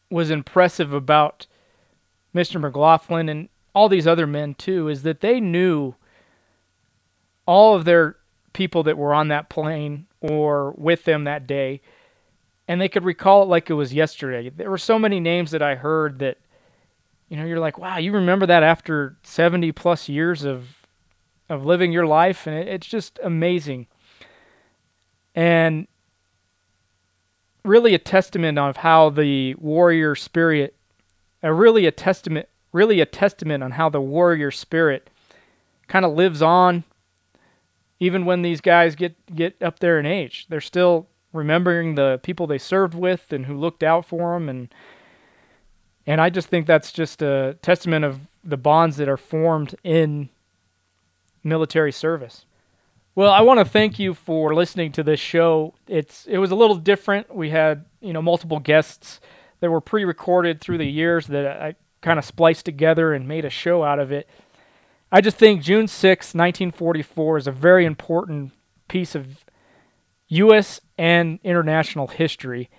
was 0.09 0.31
impressive 0.31 0.93
about 0.93 1.45
Mr. 2.36 2.60
McLaughlin 2.60 3.30
and 3.30 3.50
all 3.74 3.89
these 3.89 4.06
other 4.06 4.28
men 4.28 4.54
too 4.54 4.88
is 4.89 5.04
that 5.04 5.21
they 5.21 5.39
knew 5.39 5.95
all 7.45 7.76
of 7.76 7.86
their 7.86 8.17
people 8.54 8.84
that 8.84 8.98
were 8.98 9.13
on 9.13 9.30
that 9.30 9.50
plane 9.50 10.08
or 10.21 10.71
with 10.78 11.06
them 11.06 11.24
that 11.24 11.48
day 11.48 11.82
and 12.67 12.82
they 12.82 12.89
could 12.89 13.04
recall 13.04 13.43
it 13.43 13.48
like 13.48 13.69
it 13.69 13.74
was 13.74 13.93
yesterday. 13.93 14.50
There 14.50 14.69
were 14.69 14.78
so 14.78 14.98
many 14.98 15.19
names 15.19 15.52
that 15.52 15.62
I 15.62 15.76
heard 15.76 16.19
that 16.19 16.38
you 17.30 17.38
know 17.38 17.45
you're 17.45 17.60
like, 17.60 17.78
"Wow, 17.78 17.98
you 17.98 18.12
remember 18.12 18.45
that 18.45 18.63
after 18.63 19.17
70 19.24 19.71
plus 19.71 20.10
years 20.10 20.43
of 20.43 20.88
of 21.50 21.65
living 21.65 21.91
your 21.91 22.06
life?" 22.06 22.48
And 22.48 22.56
it, 22.56 22.67
it's 22.67 22.88
just 22.88 23.19
amazing. 23.24 23.88
And 25.36 25.88
really 27.63 27.93
a 27.93 28.00
testament 28.00 28.58
of 28.58 28.78
how 28.78 29.10
the 29.10 29.56
warrior 29.56 30.15
spirit, 30.15 30.74
really 31.53 31.86
a 31.86 31.91
testament, 31.91 32.47
really 32.71 32.99
a 32.99 33.05
testament 33.05 33.63
on 33.63 33.71
how 33.71 33.89
the 33.89 34.01
warrior 34.01 34.51
spirit 34.51 35.10
kind 35.88 36.05
of 36.05 36.13
lives 36.13 36.41
on, 36.41 36.84
even 37.99 38.25
when 38.25 38.41
these 38.41 38.62
guys 38.62 38.95
get 38.95 39.36
get 39.36 39.62
up 39.62 39.79
there 39.79 39.99
in 39.99 40.05
age. 40.05 40.47
They're 40.49 40.62
still 40.62 41.08
remembering 41.34 41.95
the 41.95 42.19
people 42.23 42.47
they 42.47 42.58
served 42.58 42.95
with 42.95 43.31
and 43.31 43.45
who 43.45 43.58
looked 43.58 43.84
out 43.84 44.05
for 44.05 44.34
them, 44.34 44.49
and 44.49 44.73
and 46.08 46.21
I 46.21 46.29
just 46.29 46.47
think 46.47 46.67
that's 46.67 46.91
just 46.91 47.21
a 47.21 47.58
testament 47.62 48.05
of 48.05 48.19
the 48.43 48.58
bonds 48.58 48.97
that 48.97 49.10
are 49.10 49.17
formed 49.17 49.75
in 49.84 50.29
military 51.43 51.91
service. 51.91 52.45
Well, 53.15 53.31
I 53.31 53.41
want 53.41 53.60
to 53.60 53.65
thank 53.65 53.97
you 53.97 54.13
for 54.13 54.53
listening 54.53 54.91
to 54.93 55.03
this 55.03 55.19
show. 55.19 55.73
It's 55.88 56.25
it 56.25 56.38
was 56.38 56.51
a 56.51 56.55
little 56.55 56.75
different. 56.75 57.34
We 57.34 57.49
had 57.51 57.86
you 58.01 58.13
know 58.13 58.21
multiple 58.21 58.60
guests 58.60 59.19
that 59.60 59.72
were 59.72 59.82
pre-recorded 59.82 60.62
through 60.62 60.78
the 60.78 60.86
years 60.86 61.28
that 61.28 61.62
I 61.62 61.76
kind 62.02 62.20
of 62.20 62.26
spliced 62.26 62.65
together 62.65 63.13
and 63.13 63.28
made 63.28 63.46
a 63.46 63.50
show 63.50 63.84
out 63.84 64.00
of 64.00 64.12
it. 64.12 64.28
I 65.12 65.22
just 65.22 65.38
think 65.38 65.62
June 65.62 65.88
6, 65.88 66.36
1944 66.36 67.38
is 67.38 67.48
a 67.48 67.52
very 67.52 67.86
important 67.86 68.52
piece 68.88 69.15
of 69.15 69.46
U.S. 70.28 70.82
and 70.98 71.39
international 71.44 72.08
history, 72.08 72.70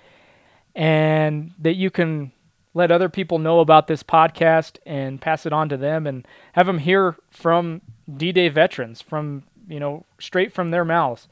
and 0.75 1.53
that 1.59 1.77
you 1.77 1.91
can 1.91 2.33
let 2.75 2.93
other 2.93 3.09
people 3.09 3.39
know 3.39 3.61
about 3.61 3.87
this 3.87 4.03
podcast 4.03 4.79
and 4.85 5.21
pass 5.21 5.47
it 5.47 5.53
on 5.53 5.69
to 5.71 5.77
them 5.77 6.07
and 6.07 6.27
have 6.53 6.67
them 6.67 6.79
hear 6.79 7.17
from 7.31 7.81
D-Day 8.15 8.49
veterans, 8.49 9.01
from 9.01 9.45
you 9.69 9.81
know, 9.81 10.05
straight 10.19 10.53
from 10.53 10.71
their 10.71 10.85
mouths. 10.85 11.29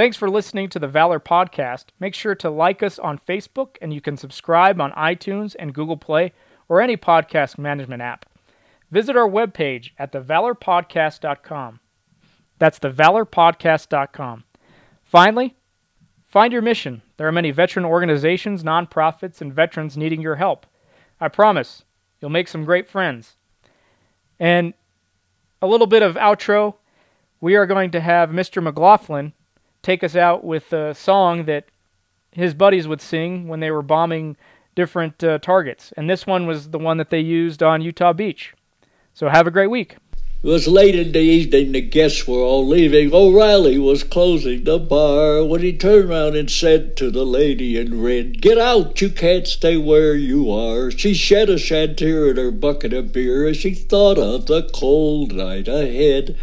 Thanks 0.00 0.16
for 0.16 0.30
listening 0.30 0.70
to 0.70 0.78
the 0.78 0.88
Valor 0.88 1.20
Podcast. 1.20 1.88
Make 2.00 2.14
sure 2.14 2.34
to 2.34 2.48
like 2.48 2.82
us 2.82 2.98
on 2.98 3.20
Facebook, 3.28 3.76
and 3.82 3.92
you 3.92 4.00
can 4.00 4.16
subscribe 4.16 4.80
on 4.80 4.92
iTunes 4.92 5.54
and 5.58 5.74
Google 5.74 5.98
Play 5.98 6.32
or 6.70 6.80
any 6.80 6.96
podcast 6.96 7.58
management 7.58 8.00
app. 8.00 8.24
Visit 8.90 9.14
our 9.14 9.28
webpage 9.28 9.90
at 9.98 10.10
thevalorpodcast.com. 10.12 11.80
That's 12.58 12.78
thevalorpodcast.com. 12.78 14.44
Finally, 15.04 15.54
find 16.26 16.50
your 16.50 16.62
mission. 16.62 17.02
There 17.18 17.28
are 17.28 17.32
many 17.32 17.50
veteran 17.50 17.84
organizations, 17.84 18.64
nonprofits, 18.64 19.42
and 19.42 19.52
veterans 19.52 19.98
needing 19.98 20.22
your 20.22 20.36
help. 20.36 20.64
I 21.20 21.28
promise 21.28 21.84
you'll 22.22 22.30
make 22.30 22.48
some 22.48 22.64
great 22.64 22.88
friends. 22.88 23.36
And 24.38 24.72
a 25.60 25.66
little 25.66 25.86
bit 25.86 26.02
of 26.02 26.14
outro. 26.14 26.76
We 27.38 27.54
are 27.54 27.66
going 27.66 27.90
to 27.90 28.00
have 28.00 28.30
Mr. 28.30 28.62
McLaughlin 28.62 29.34
take 29.82 30.04
us 30.04 30.16
out 30.16 30.44
with 30.44 30.72
a 30.72 30.94
song 30.94 31.44
that 31.44 31.66
his 32.32 32.54
buddies 32.54 32.86
would 32.86 33.00
sing 33.00 33.48
when 33.48 33.60
they 33.60 33.70
were 33.70 33.82
bombing 33.82 34.36
different 34.74 35.22
uh, 35.22 35.38
targets. 35.38 35.92
And 35.96 36.08
this 36.08 36.26
one 36.26 36.46
was 36.46 36.70
the 36.70 36.78
one 36.78 36.96
that 36.98 37.10
they 37.10 37.20
used 37.20 37.62
on 37.62 37.82
Utah 37.82 38.12
Beach. 38.12 38.54
So 39.14 39.28
have 39.28 39.46
a 39.46 39.50
great 39.50 39.70
week. 39.70 39.96
It 40.42 40.48
was 40.48 40.66
late 40.66 40.94
in 40.94 41.12
the 41.12 41.18
evening, 41.18 41.72
the 41.72 41.82
guests 41.82 42.26
were 42.26 42.38
all 42.38 42.66
leaving. 42.66 43.12
O'Reilly 43.12 43.78
was 43.78 44.02
closing 44.02 44.64
the 44.64 44.78
bar 44.78 45.44
when 45.44 45.60
he 45.60 45.76
turned 45.76 46.08
round 46.08 46.34
and 46.34 46.50
said 46.50 46.96
to 46.96 47.10
the 47.10 47.26
lady 47.26 47.76
in 47.76 48.00
red, 48.00 48.40
Get 48.40 48.56
out, 48.56 49.02
you 49.02 49.10
can't 49.10 49.46
stay 49.46 49.76
where 49.76 50.14
you 50.14 50.50
are. 50.50 50.90
She 50.90 51.12
shed 51.12 51.50
a 51.50 51.56
chantier 51.56 52.30
in 52.30 52.38
her 52.38 52.50
bucket 52.50 52.94
of 52.94 53.12
beer 53.12 53.46
as 53.46 53.58
she 53.58 53.74
thought 53.74 54.16
of 54.16 54.46
the 54.46 54.62
cold 54.72 55.34
night 55.34 55.68
ahead. 55.68 56.38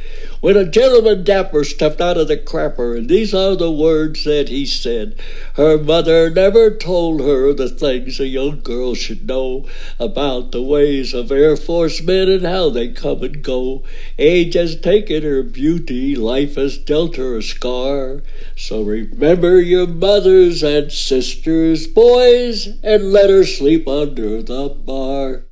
When 0.47 0.55
a 0.55 0.63
gentleman 0.63 1.25
dapper 1.25 1.65
stepped 1.65 1.99
out 1.99 2.15
of 2.15 2.29
the 2.29 2.37
crapper, 2.37 2.97
and 2.97 3.09
these 3.09 3.33
are 3.33 3.57
the 3.57 3.69
words 3.69 4.23
that 4.23 4.47
he 4.47 4.65
said. 4.65 5.19
Her 5.55 5.77
mother 5.77 6.29
never 6.29 6.71
told 6.71 7.19
her 7.19 7.51
the 7.51 7.67
things 7.67 8.17
a 8.17 8.27
young 8.27 8.61
girl 8.61 8.95
should 8.95 9.27
know 9.27 9.65
about 9.99 10.53
the 10.53 10.61
ways 10.61 11.13
of 11.13 11.33
Air 11.33 11.57
Force 11.57 12.01
men 12.01 12.29
and 12.29 12.45
how 12.45 12.69
they 12.69 12.87
come 12.87 13.23
and 13.23 13.43
go. 13.43 13.83
Age 14.17 14.53
has 14.53 14.79
taken 14.79 15.23
her 15.23 15.43
beauty, 15.43 16.15
life 16.15 16.55
has 16.55 16.77
dealt 16.77 17.17
her 17.17 17.35
a 17.35 17.43
scar. 17.43 18.23
So 18.55 18.83
remember 18.83 19.59
your 19.59 19.85
mothers 19.85 20.63
and 20.63 20.93
sisters, 20.93 21.87
boys, 21.87 22.67
and 22.83 23.11
let 23.11 23.29
her 23.29 23.43
sleep 23.43 23.85
under 23.85 24.41
the 24.41 24.69
bar. 24.69 25.46